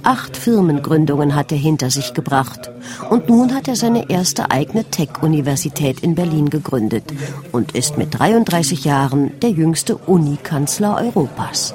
Acht 0.04 0.36
Firmengründungen 0.36 1.34
hat 1.34 1.50
er 1.50 1.56
hinter 1.56 1.88
sich 1.88 2.12
gebracht. 2.12 2.70
Und 3.08 3.30
nun 3.30 3.54
hat 3.54 3.68
er 3.68 3.74
seine 3.74 4.10
erste 4.10 4.50
eigene 4.50 4.84
Tech-Universität 4.84 6.00
in 6.00 6.14
Berlin 6.14 6.50
gegründet 6.50 7.04
und 7.52 7.72
ist 7.72 7.96
mit 7.96 8.18
33 8.18 8.84
Jahren 8.84 9.32
der 9.40 9.48
jüngste 9.48 9.96
Unikanzler 9.96 10.98
Europas. 11.02 11.74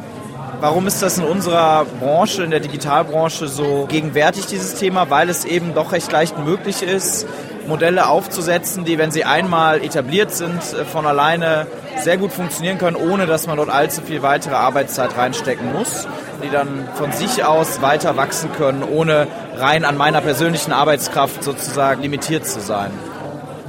Warum 0.61 0.85
ist 0.85 1.01
das 1.01 1.17
in 1.17 1.23
unserer 1.23 1.85
Branche, 1.85 2.43
in 2.43 2.51
der 2.51 2.59
Digitalbranche 2.59 3.47
so 3.47 3.87
gegenwärtig, 3.89 4.45
dieses 4.45 4.75
Thema? 4.75 5.09
Weil 5.09 5.29
es 5.29 5.45
eben 5.45 5.73
doch 5.73 5.91
recht 5.91 6.11
leicht 6.11 6.37
möglich 6.37 6.83
ist, 6.83 7.25
Modelle 7.67 8.09
aufzusetzen, 8.09 8.85
die, 8.85 8.99
wenn 8.99 9.09
sie 9.09 9.23
einmal 9.23 9.83
etabliert 9.83 10.31
sind, 10.31 10.61
von 10.61 11.07
alleine 11.07 11.65
sehr 11.97 12.17
gut 12.17 12.31
funktionieren 12.31 12.77
können, 12.77 12.95
ohne 12.95 13.25
dass 13.25 13.47
man 13.47 13.57
dort 13.57 13.69
allzu 13.69 14.01
viel 14.01 14.21
weitere 14.21 14.55
Arbeitszeit 14.55 15.17
reinstecken 15.17 15.71
muss, 15.73 16.07
die 16.39 16.49
dann 16.49 16.87
von 16.95 17.11
sich 17.11 17.43
aus 17.43 17.81
weiter 17.81 18.17
wachsen 18.17 18.51
können, 18.53 18.83
ohne 18.83 19.27
rein 19.55 19.85
an 19.85 19.97
meiner 19.97 20.21
persönlichen 20.21 20.71
Arbeitskraft 20.71 21.43
sozusagen 21.43 22.01
limitiert 22.01 22.47
zu 22.47 22.59
sein. 22.59 22.91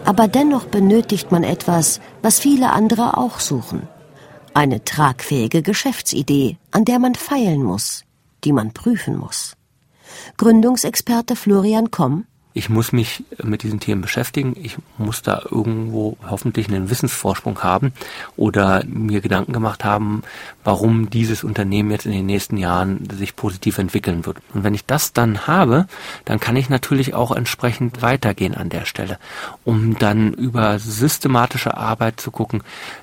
Aber 0.04 0.28
dennoch 0.28 0.66
benötigt 0.66 1.30
man 1.30 1.44
etwas, 1.44 2.00
was 2.22 2.40
viele 2.40 2.70
andere 2.70 3.16
auch 3.16 3.38
suchen. 3.40 3.88
Eine 4.54 4.84
tragfähige 4.84 5.62
Geschäftsidee, 5.62 6.56
an 6.70 6.84
der 6.84 6.98
man 6.98 7.14
feilen 7.14 7.62
muss, 7.62 8.04
die 8.44 8.52
man 8.52 8.72
prüfen 8.72 9.16
muss. 9.16 9.54
Gründungsexperte 10.36 11.36
Florian 11.36 11.90
Komm 11.90 12.24
ich 12.52 12.68
muss 12.68 12.92
mich 12.92 13.22
mit 13.42 13.62
diesen 13.62 13.78
Themen 13.78 14.02
beschäftigen. 14.02 14.56
Ich 14.60 14.76
muss 14.98 15.22
da 15.22 15.42
irgendwo 15.50 16.16
hoffentlich 16.28 16.68
einen 16.68 16.90
Wissensvorsprung 16.90 17.62
haben 17.62 17.92
oder 18.36 18.82
mir 18.86 19.20
Gedanken 19.20 19.52
gemacht 19.52 19.84
haben, 19.84 20.22
warum 20.64 21.10
dieses 21.10 21.44
Unternehmen 21.44 21.92
jetzt 21.92 22.06
in 22.06 22.12
den 22.12 22.26
nächsten 22.26 22.56
Jahren 22.56 23.08
sich 23.10 23.36
positiv 23.36 23.78
entwickeln 23.78 24.26
wird. 24.26 24.38
Und 24.52 24.64
wenn 24.64 24.74
ich 24.74 24.84
das 24.84 25.12
dann 25.12 25.46
habe, 25.46 25.86
dann 26.24 26.40
kann 26.40 26.56
ich 26.56 26.68
natürlich 26.68 27.14
auch 27.14 27.30
entsprechend 27.30 28.02
weitergehen 28.02 28.54
an 28.56 28.68
der 28.68 28.84
Stelle, 28.84 29.18
um 29.64 29.96
dann 29.98 30.32
über 30.34 30.78
systematische 30.80 31.76
Arbeit 31.76 32.20
zu 32.20 32.32
gucken, 32.32 32.62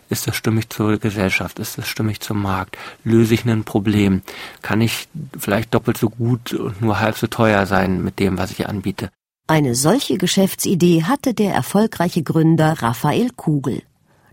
ist 0.10 0.28
das 0.28 0.36
stimmig 0.36 0.70
zur 0.70 0.98
Gesellschaft, 0.98 1.60
ist 1.60 1.78
das 1.78 1.88
stimmig 1.88 2.20
zum 2.20 2.42
Markt, 2.42 2.78
löse 3.04 3.34
ich 3.34 3.46
ein 3.46 3.64
Problem, 3.64 4.22
kann 4.62 4.82
ich 4.82 5.08
vielleicht 5.38 5.74
doppelt 5.74 5.98
so 5.98 6.10
gut 6.10 6.54
und 6.54 6.82
nur 6.82 7.00
halb 7.00 7.18
so 7.18 7.28
teuer 7.28 7.66
sein 7.66 8.04
mit 8.04 8.20
dem, 8.20 8.38
was 8.38 8.52
ich 8.52 8.68
anbiete. 8.68 9.10
Eine 9.50 9.76
solche 9.76 10.18
Geschäftsidee 10.18 11.04
hatte 11.04 11.34
der 11.34 11.54
erfolgreiche 11.54 12.22
Gründer 12.22 12.74
Raphael 12.82 13.30
Kugel. 13.34 13.82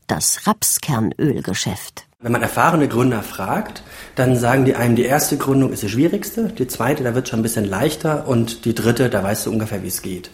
Das 0.08 0.48
Rapskernölgeschäft. 0.48 2.06
Wenn 2.20 2.32
man 2.32 2.42
erfahrene 2.42 2.88
Gründer 2.88 3.22
fragt, 3.22 3.84
dann 4.16 4.34
sagen 4.34 4.64
die 4.64 4.74
einem, 4.74 4.96
die 4.96 5.04
erste 5.04 5.36
Gründung 5.36 5.72
ist 5.72 5.84
die 5.84 5.88
schwierigste, 5.88 6.48
die 6.48 6.66
zweite, 6.66 7.04
da 7.04 7.14
wird 7.14 7.28
schon 7.28 7.38
ein 7.38 7.44
bisschen 7.44 7.64
leichter 7.64 8.26
und 8.26 8.64
die 8.64 8.74
dritte, 8.74 9.08
da 9.08 9.22
weißt 9.22 9.46
du 9.46 9.52
ungefähr, 9.52 9.84
wie 9.84 9.88
es 9.88 10.02
geht. 10.02 10.30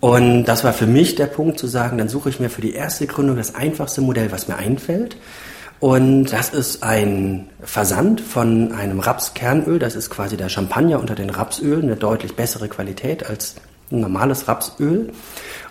Und 0.00 0.46
das 0.46 0.64
war 0.64 0.72
für 0.72 0.86
mich 0.86 1.14
der 1.14 1.26
Punkt 1.26 1.58
zu 1.58 1.66
sagen, 1.66 1.98
dann 1.98 2.08
suche 2.08 2.30
ich 2.30 2.40
mir 2.40 2.48
für 2.48 2.62
die 2.62 2.72
erste 2.72 3.06
Gründung 3.06 3.36
das 3.36 3.56
einfachste 3.56 4.00
Modell, 4.00 4.32
was 4.32 4.48
mir 4.48 4.56
einfällt. 4.56 5.18
Und 5.80 6.32
das 6.32 6.48
ist 6.48 6.82
ein 6.82 7.50
Versand 7.62 8.22
von 8.22 8.72
einem 8.72 9.00
Rapskernöl. 9.00 9.78
Das 9.78 9.96
ist 9.96 10.08
quasi 10.08 10.38
der 10.38 10.48
Champagner 10.48 10.98
unter 10.98 11.14
den 11.14 11.28
Rapsölen, 11.28 11.84
eine 11.84 11.96
deutlich 11.96 12.36
bessere 12.36 12.68
Qualität 12.68 13.28
als 13.28 13.56
normales 13.90 14.48
Rapsöl. 14.48 15.12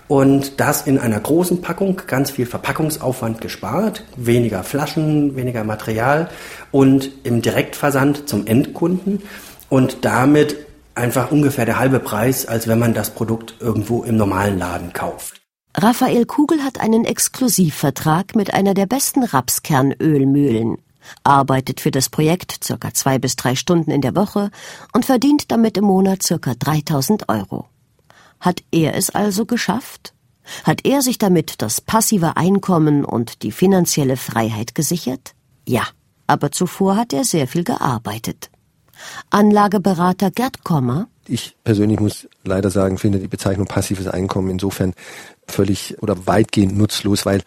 Und 0.08 0.62
das 0.62 0.88
in 0.88 1.00
einer 1.00 1.20
großen 1.20 1.62
Packung, 1.62 2.02
ganz 2.08 2.32
viel 2.32 2.46
Verpackungsaufwand 2.46 3.42
gespart, 3.42 4.06
weniger 4.16 4.64
Flaschen, 4.64 5.36
weniger 5.36 5.66
Material 5.66 6.30
und 6.72 7.10
im 7.24 7.42
Direktversand 7.42 8.30
zum 8.30 8.48
Endkunden 8.48 9.22
und 9.70 10.06
damit 10.06 10.56
einfach 10.96 11.32
ungefähr 11.32 11.66
der 11.66 11.80
halbe 11.80 12.00
Preis, 12.00 12.46
als 12.46 12.68
wenn 12.68 12.80
man 12.80 12.94
das 12.94 13.12
Produkt 13.12 13.56
irgendwo 13.60 14.04
im 14.04 14.16
normalen 14.16 14.58
Laden 14.58 14.94
kauft. 14.94 15.42
Raphael 15.76 16.26
Kugel 16.26 16.64
hat 16.64 16.80
einen 16.80 17.06
Exklusivvertrag 17.06 18.36
mit 18.36 18.54
einer 18.54 18.74
der 18.74 18.88
besten 18.88 19.24
Rapskernölmühlen, 19.24 20.78
arbeitet 21.24 21.82
für 21.82 21.92
das 21.92 22.10
Projekt 22.10 22.64
circa 22.64 22.94
zwei 22.94 23.20
bis 23.20 23.36
drei 23.36 23.56
Stunden 23.56 23.92
in 23.92 24.02
der 24.02 24.16
Woche 24.16 24.50
und 24.94 25.06
verdient 25.06 25.52
damit 25.52 25.78
im 25.78 25.86
Monat 25.86 26.24
circa 26.24 26.56
3000 26.56 27.30
Euro. 27.30 27.68
Hat 28.40 28.64
er 28.72 28.96
es 28.96 29.10
also 29.10 29.46
geschafft? 29.46 30.14
Hat 30.64 30.86
er 30.86 31.02
sich 31.02 31.18
damit 31.18 31.62
das 31.62 31.82
passive 31.82 32.38
Einkommen 32.38 33.04
und 33.04 33.44
die 33.44 33.52
finanzielle 33.52 34.18
Freiheit 34.18 34.76
gesichert? 34.76 35.34
Ja, 35.68 35.84
aber 36.26 36.52
zuvor 36.52 36.96
hat 36.96 37.14
er 37.14 37.26
sehr 37.26 37.48
viel 37.48 37.64
gearbeitet. 37.64 38.50
Anlageberater 39.30 40.32
Gerd 40.32 40.64
Kommer. 40.64 41.08
Ich 41.28 41.56
persönlich 41.64 42.00
muss 42.00 42.28
leider 42.44 42.70
sagen, 42.70 42.98
finde 42.98 43.20
die 43.20 43.28
Bezeichnung 43.28 43.68
passives 43.68 44.08
Einkommen 44.08 44.50
insofern 44.50 44.94
völlig 45.48 46.02
oder 46.02 46.28
weitgehend 46.28 46.78
nutzlos, 46.78 47.26
weil 47.26 47.44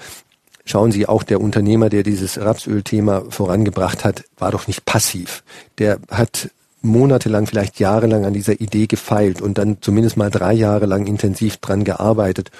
Schauen 0.66 0.92
Sie, 0.92 1.08
auch 1.08 1.24
der 1.24 1.40
Unternehmer, 1.40 1.88
der 1.88 2.04
dieses 2.04 2.38
Rapsölthema 2.38 3.24
vorangebracht 3.28 4.04
hat, 4.04 4.24
war 4.38 4.52
doch 4.52 4.68
nicht 4.68 4.84
passiv. 4.84 5.42
Der 5.78 5.98
hat 6.10 6.50
monatelang, 6.82 7.46
vielleicht 7.46 7.78
jahrelang 7.78 8.24
an 8.24 8.32
dieser 8.32 8.60
Idee 8.60 8.86
gefeilt 8.86 9.40
und 9.42 9.58
dann 9.58 9.78
zumindest 9.80 10.16
mal 10.16 10.30
drei 10.30 10.52
Jahre 10.52 10.86
lang 10.86 11.06
intensiv 11.06 11.58
dran 11.58 11.84
gearbeitet, 11.84 12.50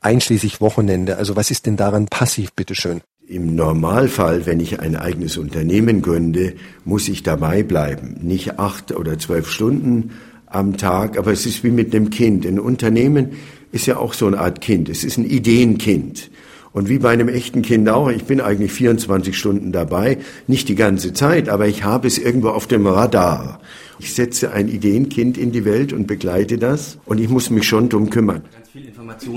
einschließlich 0.00 0.60
Wochenende. 0.60 1.16
Also 1.16 1.36
was 1.36 1.50
ist 1.50 1.66
denn 1.66 1.76
daran 1.76 2.06
passiv, 2.06 2.52
bitteschön? 2.52 3.00
Im 3.26 3.54
Normalfall, 3.54 4.46
wenn 4.46 4.58
ich 4.58 4.80
ein 4.80 4.96
eigenes 4.96 5.36
Unternehmen 5.36 6.02
gründe, 6.02 6.54
muss 6.84 7.08
ich 7.08 7.22
dabei 7.22 7.62
bleiben. 7.62 8.18
Nicht 8.22 8.58
acht 8.58 8.92
oder 8.92 9.18
zwölf 9.18 9.48
Stunden 9.48 10.12
am 10.46 10.76
Tag, 10.76 11.16
aber 11.16 11.30
es 11.30 11.46
ist 11.46 11.62
wie 11.62 11.70
mit 11.70 11.94
einem 11.94 12.10
Kind. 12.10 12.44
Ein 12.44 12.58
Unternehmen 12.58 13.30
ist 13.70 13.86
ja 13.86 13.98
auch 13.98 14.14
so 14.14 14.26
eine 14.26 14.40
Art 14.40 14.60
Kind. 14.60 14.88
Es 14.88 15.04
ist 15.04 15.16
ein 15.16 15.24
Ideenkind. 15.24 16.30
Und 16.72 16.88
wie 16.88 16.98
bei 16.98 17.10
einem 17.10 17.28
echten 17.28 17.62
Kind 17.62 17.88
auch, 17.88 18.08
ich 18.08 18.24
bin 18.24 18.40
eigentlich 18.40 18.72
24 18.72 19.36
Stunden 19.36 19.72
dabei, 19.72 20.18
nicht 20.46 20.68
die 20.68 20.76
ganze 20.76 21.12
Zeit, 21.12 21.48
aber 21.48 21.66
ich 21.66 21.82
habe 21.82 22.06
es 22.06 22.16
irgendwo 22.16 22.50
auf 22.50 22.66
dem 22.66 22.86
Radar. 22.86 23.60
Ich 23.98 24.14
setze 24.14 24.52
ein 24.52 24.68
Ideenkind 24.68 25.36
in 25.36 25.52
die 25.52 25.64
Welt 25.64 25.92
und 25.92 26.06
begleite 26.06 26.58
das 26.58 26.98
und 27.06 27.18
ich 27.18 27.28
muss 27.28 27.50
mich 27.50 27.66
schon 27.66 27.88
drum 27.88 28.08
kümmern. 28.08 28.42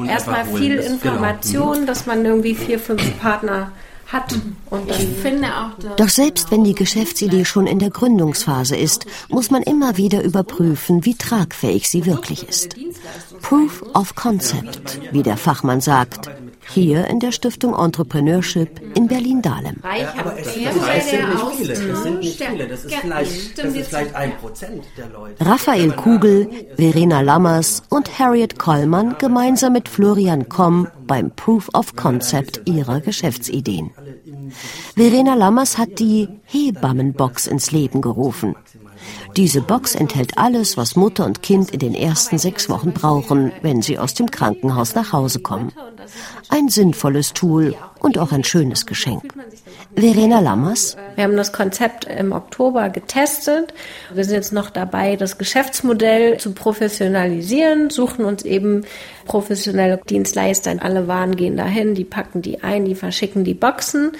Erstmal 0.07 0.45
viel 0.45 0.75
Information, 0.75 1.73
genau. 1.73 1.85
dass 1.87 2.05
man 2.05 2.23
irgendwie 2.23 2.53
vier, 2.53 2.77
fünf 2.77 3.19
Partner 3.19 3.71
hat. 4.07 4.33
Und 4.69 4.89
ich 4.89 5.09
finde 5.21 5.47
auch, 5.47 5.95
Doch 5.97 6.09
selbst 6.09 6.51
wenn 6.51 6.63
die 6.63 6.75
Geschäftsidee 6.75 7.45
schon 7.45 7.67
in 7.67 7.79
der 7.79 7.89
Gründungsphase 7.89 8.75
ist, 8.75 9.05
muss 9.29 9.49
man 9.49 9.63
immer 9.63 9.97
wieder 9.97 10.23
überprüfen, 10.23 11.03
wie 11.05 11.15
tragfähig 11.15 11.89
sie 11.89 12.05
wirklich 12.05 12.47
ist. 12.47 12.75
Proof 13.41 13.83
of 13.93 14.15
Concept, 14.15 14.99
wie 15.11 15.23
der 15.23 15.37
Fachmann 15.37 15.81
sagt, 15.81 16.29
hier 16.69 17.07
in 17.07 17.19
der 17.19 17.31
Stiftung 17.31 17.73
Entrepreneurship 17.73 18.81
in 18.95 19.07
Berlin-Dahlem. 19.07 19.77
aber 20.17 20.37
es, 20.37 20.45
das 20.45 21.09
sind 21.09 21.29
nicht 21.29 21.55
viele. 21.57 21.87
Das 21.87 22.03
sind 22.03 22.19
nicht 22.19 22.43
viele. 22.43 22.67
Das 22.67 22.85
ist 22.85 22.95
vielleicht, 22.95 23.57
das 23.57 23.75
ist 23.75 23.87
vielleicht 23.87 24.15
ein 24.15 24.37
Prozent 24.37 24.83
der 24.97 25.09
Leute. 25.09 25.45
Raphael 25.45 25.91
Kugel, 25.91 26.49
Verena 26.75 27.21
Lammers 27.21 27.83
und 27.89 28.19
Harriet 28.19 28.57
Kollmann 28.59 29.15
gemeinsam 29.19 29.73
mit 29.73 29.89
Florian 29.89 30.49
Komm 30.49 30.87
beim 31.05 31.31
Proof 31.31 31.69
of 31.73 31.95
Concept 31.95 32.61
ihrer 32.65 33.01
Geschäftsideen. 33.01 33.91
Verena 34.95 35.35
Lammers 35.35 35.77
hat 35.77 35.99
die 35.99 36.27
Hebammenbox 36.45 37.47
ins 37.47 37.71
Leben 37.71 38.01
gerufen. 38.01 38.55
Diese 39.35 39.61
Box 39.61 39.95
enthält 39.95 40.37
alles, 40.37 40.77
was 40.77 40.95
Mutter 40.95 41.25
und 41.25 41.41
Kind 41.41 41.71
in 41.71 41.79
den 41.79 41.95
ersten 41.95 42.37
sechs 42.37 42.69
Wochen 42.69 42.93
brauchen, 42.93 43.51
wenn 43.61 43.81
sie 43.81 43.97
aus 43.97 44.13
dem 44.13 44.29
Krankenhaus 44.29 44.95
nach 44.95 45.11
Hause 45.13 45.39
kommen. 45.39 45.71
Ein 46.49 46.69
sinnvolles 46.69 47.33
Tool 47.33 47.75
und 47.99 48.17
auch 48.17 48.31
ein 48.31 48.43
schönes 48.43 48.85
Geschenk. 48.85 49.33
Verena 49.95 50.39
Lammers. 50.39 50.97
Wir 51.15 51.23
haben 51.23 51.37
das 51.37 51.53
Konzept 51.53 52.05
im 52.05 52.31
Oktober 52.31 52.89
getestet. 52.89 53.73
Wir 54.13 54.23
sind 54.23 54.35
jetzt 54.35 54.53
noch 54.53 54.69
dabei, 54.69 55.15
das 55.15 55.37
Geschäftsmodell 55.37 56.37
zu 56.37 56.53
professionalisieren, 56.53 57.89
suchen 57.89 58.25
uns 58.25 58.43
eben 58.43 58.85
professionelle 59.25 59.99
Dienstleister. 60.09 60.75
Alle 60.79 61.07
Waren 61.07 61.35
gehen 61.35 61.57
dahin, 61.57 61.95
die 61.95 62.03
packen 62.03 62.41
die 62.41 62.63
ein, 62.63 62.85
die 62.85 62.95
verschicken 62.95 63.43
die 63.43 63.53
Boxen. 63.53 64.11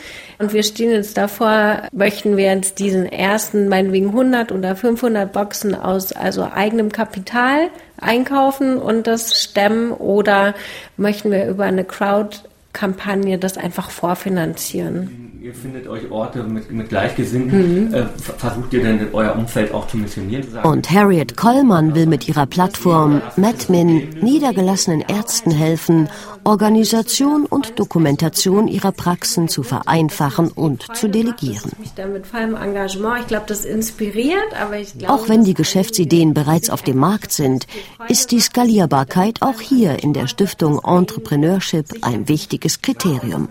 Und 0.44 0.52
wir 0.52 0.64
stehen 0.64 0.92
jetzt 0.92 1.16
davor, 1.16 1.84
möchten 1.94 2.36
wir 2.36 2.54
jetzt 2.54 2.80
diesen 2.80 3.06
ersten, 3.06 3.70
meinetwegen 3.70 4.10
100 4.10 4.52
oder 4.52 4.76
500 4.76 5.32
Boxen 5.32 5.74
aus 5.74 6.12
also 6.12 6.44
eigenem 6.44 6.92
Kapital 6.92 7.70
einkaufen 7.96 8.78
und 8.78 9.08
das 9.08 9.42
stemmen 9.42 9.94
oder 9.94 10.54
möchten 10.98 11.32
wir 11.32 11.48
über 11.48 11.64
eine 11.64 11.86
Crowd-Kampagne 11.86 13.38
das 13.38 13.58
einfach 13.58 13.90
vorfinanzieren? 13.90 15.33
Ihr 15.44 15.54
findet 15.54 15.88
euch 15.90 16.10
Orte 16.10 16.42
mit, 16.44 16.72
mit 16.72 16.88
Gleichgesinnten. 16.88 17.90
Mhm. 17.90 17.94
Äh, 17.94 18.06
versucht 18.38 18.72
ihr 18.72 18.82
denn 18.82 19.10
euer 19.12 19.36
Umfeld 19.36 19.74
auch 19.74 19.88
zu 19.88 19.98
missionieren? 19.98 20.46
Und 20.64 20.90
Harriet 20.90 21.36
Kollmann 21.36 21.96
will 21.96 22.06
mit 22.06 22.30
ihrer 22.30 22.46
Plattform 22.46 23.22
MadMin 23.36 24.12
niedergelassenen 24.22 25.02
Ärzten 25.02 25.52
helfen, 25.52 26.08
Organisation 26.46 27.46
und 27.46 27.78
Dokumentation 27.78 28.70
ihrer 28.70 28.94
Praxen 28.94 29.50
zu 29.50 29.64
vereinfachen 29.64 30.48
und 30.48 30.96
zu 30.96 31.10
delegieren. 31.10 31.74
Ich 31.84 31.94
glaube, 31.94 33.44
das 33.46 33.66
inspiriert, 33.66 34.62
aber 34.62 34.78
ich 34.78 34.98
glaube, 34.98 35.14
Auch 35.14 35.28
wenn 35.28 35.44
die 35.44 35.56
Geschäftsideen 35.56 36.34
bereits 36.34 36.70
auf 36.70 36.84
dem 36.84 37.00
Markt 37.00 37.34
sind, 37.34 37.68
ist 38.08 38.32
die 38.32 38.40
Skalierbarkeit 38.40 39.42
auch 39.42 39.60
hier 39.60 40.02
in 40.04 40.14
der 40.14 40.28
Stiftung 40.28 40.80
Entrepreneurship 40.82 41.88
ein 42.02 42.30
wichtiges 42.30 42.82
Kriterium. 42.82 43.50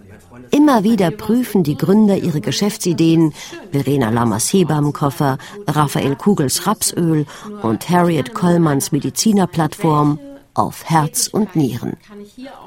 Immer 0.54 0.84
wieder 0.84 1.10
prüfen 1.10 1.62
die 1.62 1.78
Gründer 1.78 2.18
ihre 2.18 2.42
Geschäftsideen, 2.42 3.32
Verena 3.72 4.10
Lammers 4.10 4.52
Hebammenkoffer, 4.52 5.38
Raphael 5.66 6.14
Kugels 6.14 6.66
Rapsöl 6.66 7.24
und 7.62 7.88
Harriet 7.88 8.34
Kollmanns 8.34 8.92
Medizinerplattform 8.92 10.18
auf 10.52 10.84
Herz 10.84 11.28
und 11.28 11.56
Nieren. 11.56 11.96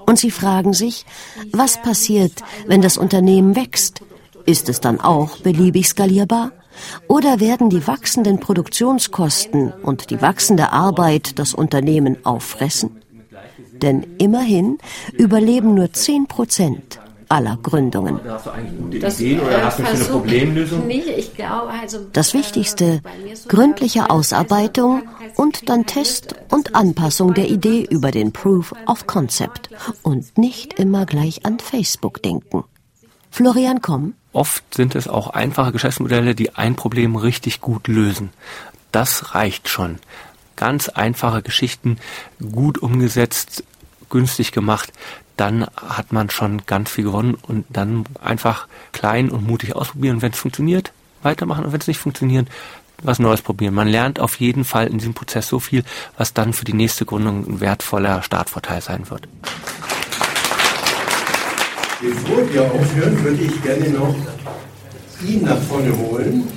Und 0.08 0.18
sie 0.18 0.32
fragen 0.32 0.74
sich, 0.74 1.06
was 1.52 1.80
passiert, 1.80 2.44
wenn 2.66 2.82
das 2.82 2.98
Unternehmen 2.98 3.56
wächst? 3.56 4.02
Ist 4.48 4.68
es 4.68 4.82
dann 4.82 5.00
auch 5.00 5.38
beliebig 5.38 5.88
skalierbar? 5.88 6.54
Oder 7.08 7.40
werden 7.40 7.70
die 7.70 7.86
wachsenden 7.86 8.40
Produktionskosten 8.40 9.72
und 9.72 10.10
die 10.10 10.24
wachsende 10.24 10.72
Arbeit 10.72 11.38
das 11.38 11.54
Unternehmen 11.54 12.18
auffressen? 12.26 13.00
Denn 13.74 14.08
immerhin 14.18 14.80
überleben 15.14 15.76
nur 15.76 15.94
10 15.94 16.26
Prozent 16.26 17.00
aller 17.30 17.58
Gründungen. 17.62 18.20
Das? 19.00 19.20
Nicht. 19.20 21.08
Ich 21.18 21.36
glaube, 21.36 21.70
also, 21.82 22.00
das 22.14 22.34
Wichtigste, 22.34 23.02
gründliche 23.48 24.10
Ausarbeitung 24.10 25.04
und 25.36 25.70
dann 25.70 25.86
Test 25.86 26.36
und 26.50 26.76
Anpassung 26.76 27.34
der 27.34 27.50
Idee 27.50 27.88
über 27.90 28.12
den 28.12 28.32
Proof 28.32 28.74
of 28.86 29.08
Concept 29.08 29.70
und 30.04 30.38
nicht 30.38 30.80
immer 30.80 31.06
gleich 31.06 31.46
an 31.46 31.60
Facebook 31.60 32.22
denken. 32.22 32.64
Florian 33.32 33.82
Komm. 33.82 34.14
Oft 34.32 34.74
sind 34.74 34.96
es 34.96 35.08
auch 35.08 35.30
einfache 35.30 35.72
Geschäftsmodelle, 35.72 36.36
die 36.36 36.56
ein 36.56 36.76
Problem 36.76 37.16
richtig 37.16 37.62
gut 37.62 37.88
lösen. 37.88 38.30
Das 38.92 39.36
reicht 39.36 39.68
schon. 39.68 40.00
Ganz 40.56 40.88
einfache 40.88 41.42
Geschichten, 41.42 41.98
gut 42.40 42.78
umgesetzt, 42.78 43.64
günstig 44.10 44.54
gemacht, 44.54 44.94
dann 45.38 45.66
hat 45.76 46.12
man 46.12 46.30
schon 46.30 46.66
ganz 46.66 46.90
viel 46.90 47.06
gewonnen 47.06 47.36
und 47.42 47.66
dann 47.70 48.06
einfach 48.22 48.68
klein 48.92 49.30
und 49.30 49.46
mutig 49.46 49.76
ausprobieren. 49.76 50.22
Wenn 50.22 50.32
es 50.32 50.40
funktioniert, 50.40 50.92
weitermachen 51.22 51.66
und 51.66 51.74
wenn 51.74 51.82
es 51.82 51.88
nicht 51.88 52.00
funktioniert, 52.00 52.48
was 53.04 53.20
Neues 53.20 53.42
probieren. 53.42 53.74
Man 53.74 53.88
lernt 53.88 54.20
auf 54.20 54.40
jeden 54.40 54.64
Fall 54.64 54.88
in 54.88 54.98
diesem 54.98 55.14
Prozess 55.14 55.48
so 55.48 55.60
viel, 55.60 55.84
was 56.18 56.34
dann 56.34 56.54
für 56.54 56.66
die 56.66 56.74
nächste 56.74 57.06
Gründung 57.06 57.46
ein 57.46 57.60
wertvoller 57.60 58.24
Startvorteil 58.24 58.82
sein 58.82 59.10
wird. 59.10 59.28
Bevor 62.02 62.54
wir 62.54 62.64
aufhören, 62.64 63.24
würde 63.24 63.44
ich 63.44 63.62
gerne 63.62 63.90
noch 63.90 64.16
ihn 65.26 65.44
nach 65.44 65.60
vorne 65.64 65.98
holen, 65.98 66.48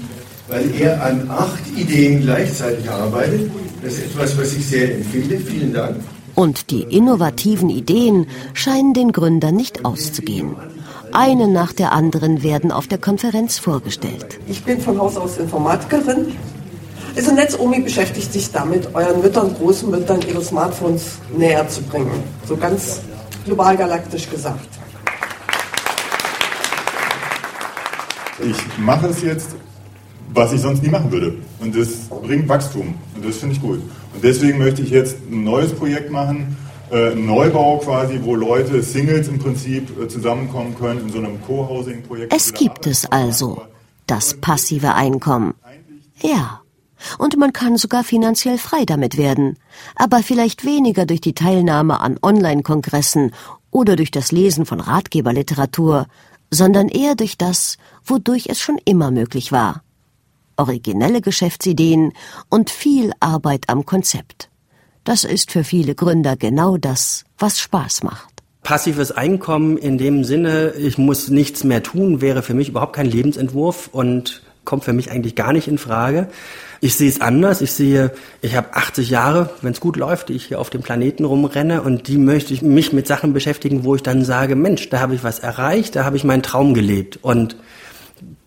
weil 0.48 0.74
er 0.80 1.02
an 1.02 1.30
acht 1.30 1.66
Ideen 1.76 2.22
gleichzeitig 2.22 2.88
arbeitet. 2.90 3.50
Das 3.82 3.94
ist 3.94 4.06
etwas, 4.06 4.36
was 4.36 4.52
ich 4.54 4.66
sehr 4.66 4.96
empfehle. 4.96 5.38
Vielen 5.38 5.72
Dank. 5.72 5.96
Und 6.38 6.70
die 6.70 6.82
innovativen 6.82 7.68
Ideen 7.68 8.28
scheinen 8.54 8.94
den 8.94 9.10
Gründern 9.10 9.56
nicht 9.56 9.84
auszugehen. 9.84 10.54
Eine 11.10 11.48
nach 11.48 11.72
der 11.72 11.90
anderen 11.90 12.44
werden 12.44 12.70
auf 12.70 12.86
der 12.86 12.98
Konferenz 12.98 13.58
vorgestellt. 13.58 14.38
Ich 14.46 14.62
bin 14.62 14.80
von 14.80 14.96
Haus 15.00 15.16
aus 15.16 15.36
Informatikerin. 15.36 16.36
Also 17.16 17.34
NetzOmi 17.34 17.80
beschäftigt 17.80 18.32
sich 18.32 18.52
damit, 18.52 18.94
euren 18.94 19.20
Müttern, 19.20 19.52
Großmüttern 19.52 20.20
ihre 20.28 20.40
Smartphones 20.40 21.18
näher 21.36 21.68
zu 21.68 21.82
bringen. 21.82 22.22
So 22.46 22.56
ganz 22.56 23.00
global 23.44 23.76
galaktisch 23.76 24.30
gesagt. 24.30 24.68
Ich 28.40 28.78
mache 28.78 29.08
es 29.08 29.22
jetzt, 29.22 29.56
was 30.32 30.52
ich 30.52 30.60
sonst 30.60 30.84
nie 30.84 30.88
machen 30.88 31.10
würde. 31.10 31.34
Und 31.58 31.74
das 31.74 31.88
bringt 32.22 32.48
Wachstum. 32.48 32.94
Und 33.16 33.24
das 33.24 33.38
finde 33.38 33.56
ich 33.56 33.60
gut. 33.60 33.80
Und 34.14 34.24
deswegen 34.24 34.58
möchte 34.58 34.82
ich 34.82 34.90
jetzt 34.90 35.16
ein 35.30 35.44
neues 35.44 35.72
Projekt 35.72 36.10
machen, 36.10 36.56
äh, 36.90 37.14
Neubau 37.14 37.78
quasi, 37.78 38.18
wo 38.22 38.34
Leute, 38.34 38.82
Singles 38.82 39.28
im 39.28 39.38
Prinzip 39.38 39.98
äh, 40.00 40.08
zusammenkommen 40.08 40.74
können 40.74 41.00
in 41.00 41.12
so 41.12 41.18
einem 41.18 41.40
Co-Housing-Projekt. 41.42 42.32
Es 42.34 42.54
gibt 42.54 42.86
es 42.86 43.04
also, 43.06 43.62
das 44.06 44.34
passive 44.34 44.94
Einkommen. 44.94 45.54
Ja. 46.20 46.62
Und 47.18 47.36
man 47.36 47.52
kann 47.52 47.76
sogar 47.76 48.02
finanziell 48.02 48.58
frei 48.58 48.84
damit 48.84 49.16
werden, 49.16 49.56
aber 49.94 50.22
vielleicht 50.24 50.64
weniger 50.64 51.06
durch 51.06 51.20
die 51.20 51.34
Teilnahme 51.34 52.00
an 52.00 52.18
Online-Kongressen 52.20 53.32
oder 53.70 53.94
durch 53.94 54.10
das 54.10 54.32
Lesen 54.32 54.66
von 54.66 54.80
Ratgeberliteratur, 54.80 56.06
sondern 56.50 56.88
eher 56.88 57.14
durch 57.14 57.38
das, 57.38 57.76
wodurch 58.04 58.46
es 58.48 58.58
schon 58.58 58.78
immer 58.84 59.12
möglich 59.12 59.52
war. 59.52 59.82
Originelle 60.58 61.20
Geschäftsideen 61.20 62.12
und 62.50 62.68
viel 62.68 63.12
Arbeit 63.20 63.68
am 63.68 63.86
Konzept. 63.86 64.50
Das 65.04 65.24
ist 65.24 65.50
für 65.50 65.64
viele 65.64 65.94
Gründer 65.94 66.36
genau 66.36 66.76
das, 66.76 67.24
was 67.38 67.58
Spaß 67.60 68.02
macht. 68.02 68.42
Passives 68.62 69.12
Einkommen 69.12 69.78
in 69.78 69.96
dem 69.96 70.24
Sinne, 70.24 70.74
ich 70.76 70.98
muss 70.98 71.28
nichts 71.28 71.64
mehr 71.64 71.82
tun, 71.82 72.20
wäre 72.20 72.42
für 72.42 72.52
mich 72.52 72.68
überhaupt 72.68 72.94
kein 72.94 73.06
Lebensentwurf 73.06 73.88
und 73.92 74.42
kommt 74.64 74.84
für 74.84 74.92
mich 74.92 75.10
eigentlich 75.10 75.34
gar 75.34 75.54
nicht 75.54 75.66
in 75.66 75.78
Frage. 75.78 76.28
Ich 76.80 76.94
sehe 76.94 77.08
es 77.08 77.22
anders. 77.22 77.62
Ich 77.62 77.72
sehe, 77.72 78.12
ich 78.42 78.54
habe 78.54 78.74
80 78.74 79.08
Jahre, 79.08 79.50
wenn 79.62 79.72
es 79.72 79.80
gut 79.80 79.96
läuft, 79.96 80.28
die 80.28 80.34
ich 80.34 80.44
hier 80.44 80.60
auf 80.60 80.68
dem 80.68 80.82
Planeten 80.82 81.24
rumrenne 81.24 81.82
und 81.82 82.06
die 82.06 82.18
möchte 82.18 82.52
ich 82.52 82.60
mich 82.60 82.92
mit 82.92 83.06
Sachen 83.06 83.32
beschäftigen, 83.32 83.84
wo 83.84 83.94
ich 83.94 84.02
dann 84.02 84.24
sage, 84.24 84.56
Mensch, 84.56 84.90
da 84.90 85.00
habe 85.00 85.14
ich 85.14 85.24
was 85.24 85.38
erreicht, 85.38 85.96
da 85.96 86.04
habe 86.04 86.16
ich 86.18 86.24
meinen 86.24 86.42
Traum 86.42 86.74
gelebt. 86.74 87.18
Und 87.22 87.56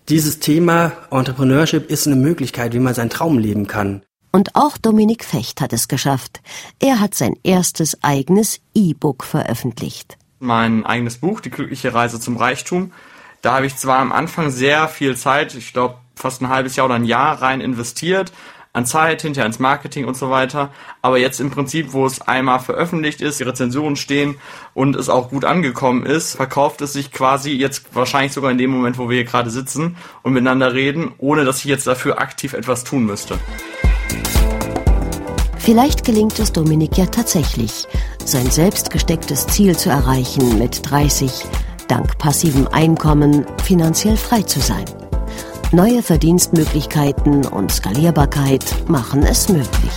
dieses 0.10 0.40
Thema 0.40 0.94
Entrepreneurship 1.12 1.90
ist 1.90 2.08
eine 2.08 2.16
Möglichkeit, 2.16 2.74
wie 2.74 2.80
man 2.80 2.94
seinen 2.94 3.10
Traum 3.10 3.38
leben 3.38 3.68
kann. 3.68 4.02
Und 4.32 4.56
auch 4.56 4.78
Dominik 4.78 5.26
Fecht 5.26 5.62
hat 5.62 5.74
es 5.74 5.88
geschafft. 5.88 6.42
Er 6.80 7.00
hat 7.00 7.16
sein 7.16 7.34
erstes 7.44 8.02
eigenes 8.02 8.62
E-Book 8.74 9.24
veröffentlicht. 9.24 10.18
Mein 10.40 10.86
eigenes 10.86 11.18
Buch, 11.18 11.42
Die 11.42 11.52
glückliche 11.52 11.94
Reise 11.94 12.20
zum 12.20 12.38
Reichtum. 12.38 12.92
Da 13.42 13.56
habe 13.56 13.66
ich 13.66 13.76
zwar 13.76 14.00
am 14.00 14.12
Anfang 14.12 14.50
sehr 14.50 14.88
viel 14.88 15.18
Zeit, 15.18 15.56
ich 15.56 15.74
glaube 15.74 15.96
fast 16.16 16.42
ein 16.42 16.50
halbes 16.50 16.76
Jahr 16.76 16.86
oder 16.86 16.96
ein 16.96 17.06
Jahr 17.06 17.42
rein 17.42 17.62
investiert, 17.62 18.32
an 18.74 18.86
Zeit, 18.86 19.22
hinterher 19.22 19.46
ins 19.48 19.60
Marketing 19.60 20.06
und 20.06 20.16
so 20.16 20.30
weiter. 20.30 20.70
Aber 21.02 21.18
jetzt 21.18 21.40
im 21.40 21.52
Prinzip, 21.52 21.94
wo 21.94 22.06
es 22.06 22.22
einmal 22.22 22.60
veröffentlicht 22.60 23.22
ist, 23.22 23.40
die 23.40 23.44
Rezensionen 23.44 23.96
stehen 23.96 24.36
und 24.74 24.96
es 24.96 25.10
auch 25.10 25.30
gut 25.30 25.46
angekommen 25.46 26.06
ist, 26.06 26.36
verkauft 26.36 26.82
es 26.82 26.94
sich 26.94 27.12
quasi 27.12 27.52
jetzt 27.52 27.94
wahrscheinlich 27.94 28.34
sogar 28.34 28.52
in 28.52 28.58
dem 28.58 28.72
Moment, 28.72 28.98
wo 28.98 29.10
wir 29.10 29.18
hier 29.18 29.26
gerade 29.26 29.50
sitzen 29.50 29.98
und 30.24 30.34
miteinander 30.34 30.74
reden, 30.74 31.14
ohne 31.18 31.44
dass 31.44 31.60
ich 31.60 31.66
jetzt 31.66 31.88
dafür 31.88 32.20
aktiv 32.20 32.54
etwas 32.54 32.84
tun 32.84 33.06
müsste. 33.06 33.38
Vielleicht 35.58 36.06
gelingt 36.06 36.40
es 36.40 36.52
Dominik 36.52 36.98
ja 36.98 37.06
tatsächlich, 37.06 37.88
sein 38.26 38.50
selbst 38.50 38.90
gestecktes 38.90 39.46
Ziel 39.46 39.78
zu 39.78 39.90
erreichen, 39.90 40.58
mit 40.58 40.90
30 40.90 41.32
dank 41.88 42.18
passivem 42.18 42.68
Einkommen 42.70 43.46
finanziell 43.64 44.16
frei 44.16 44.42
zu 44.44 44.60
sein. 44.60 44.86
Neue 45.74 46.04
Verdienstmöglichkeiten 46.04 47.46
und 47.46 47.72
Skalierbarkeit 47.72 48.90
machen 48.90 49.24
es 49.24 49.48
möglich. 49.48 49.94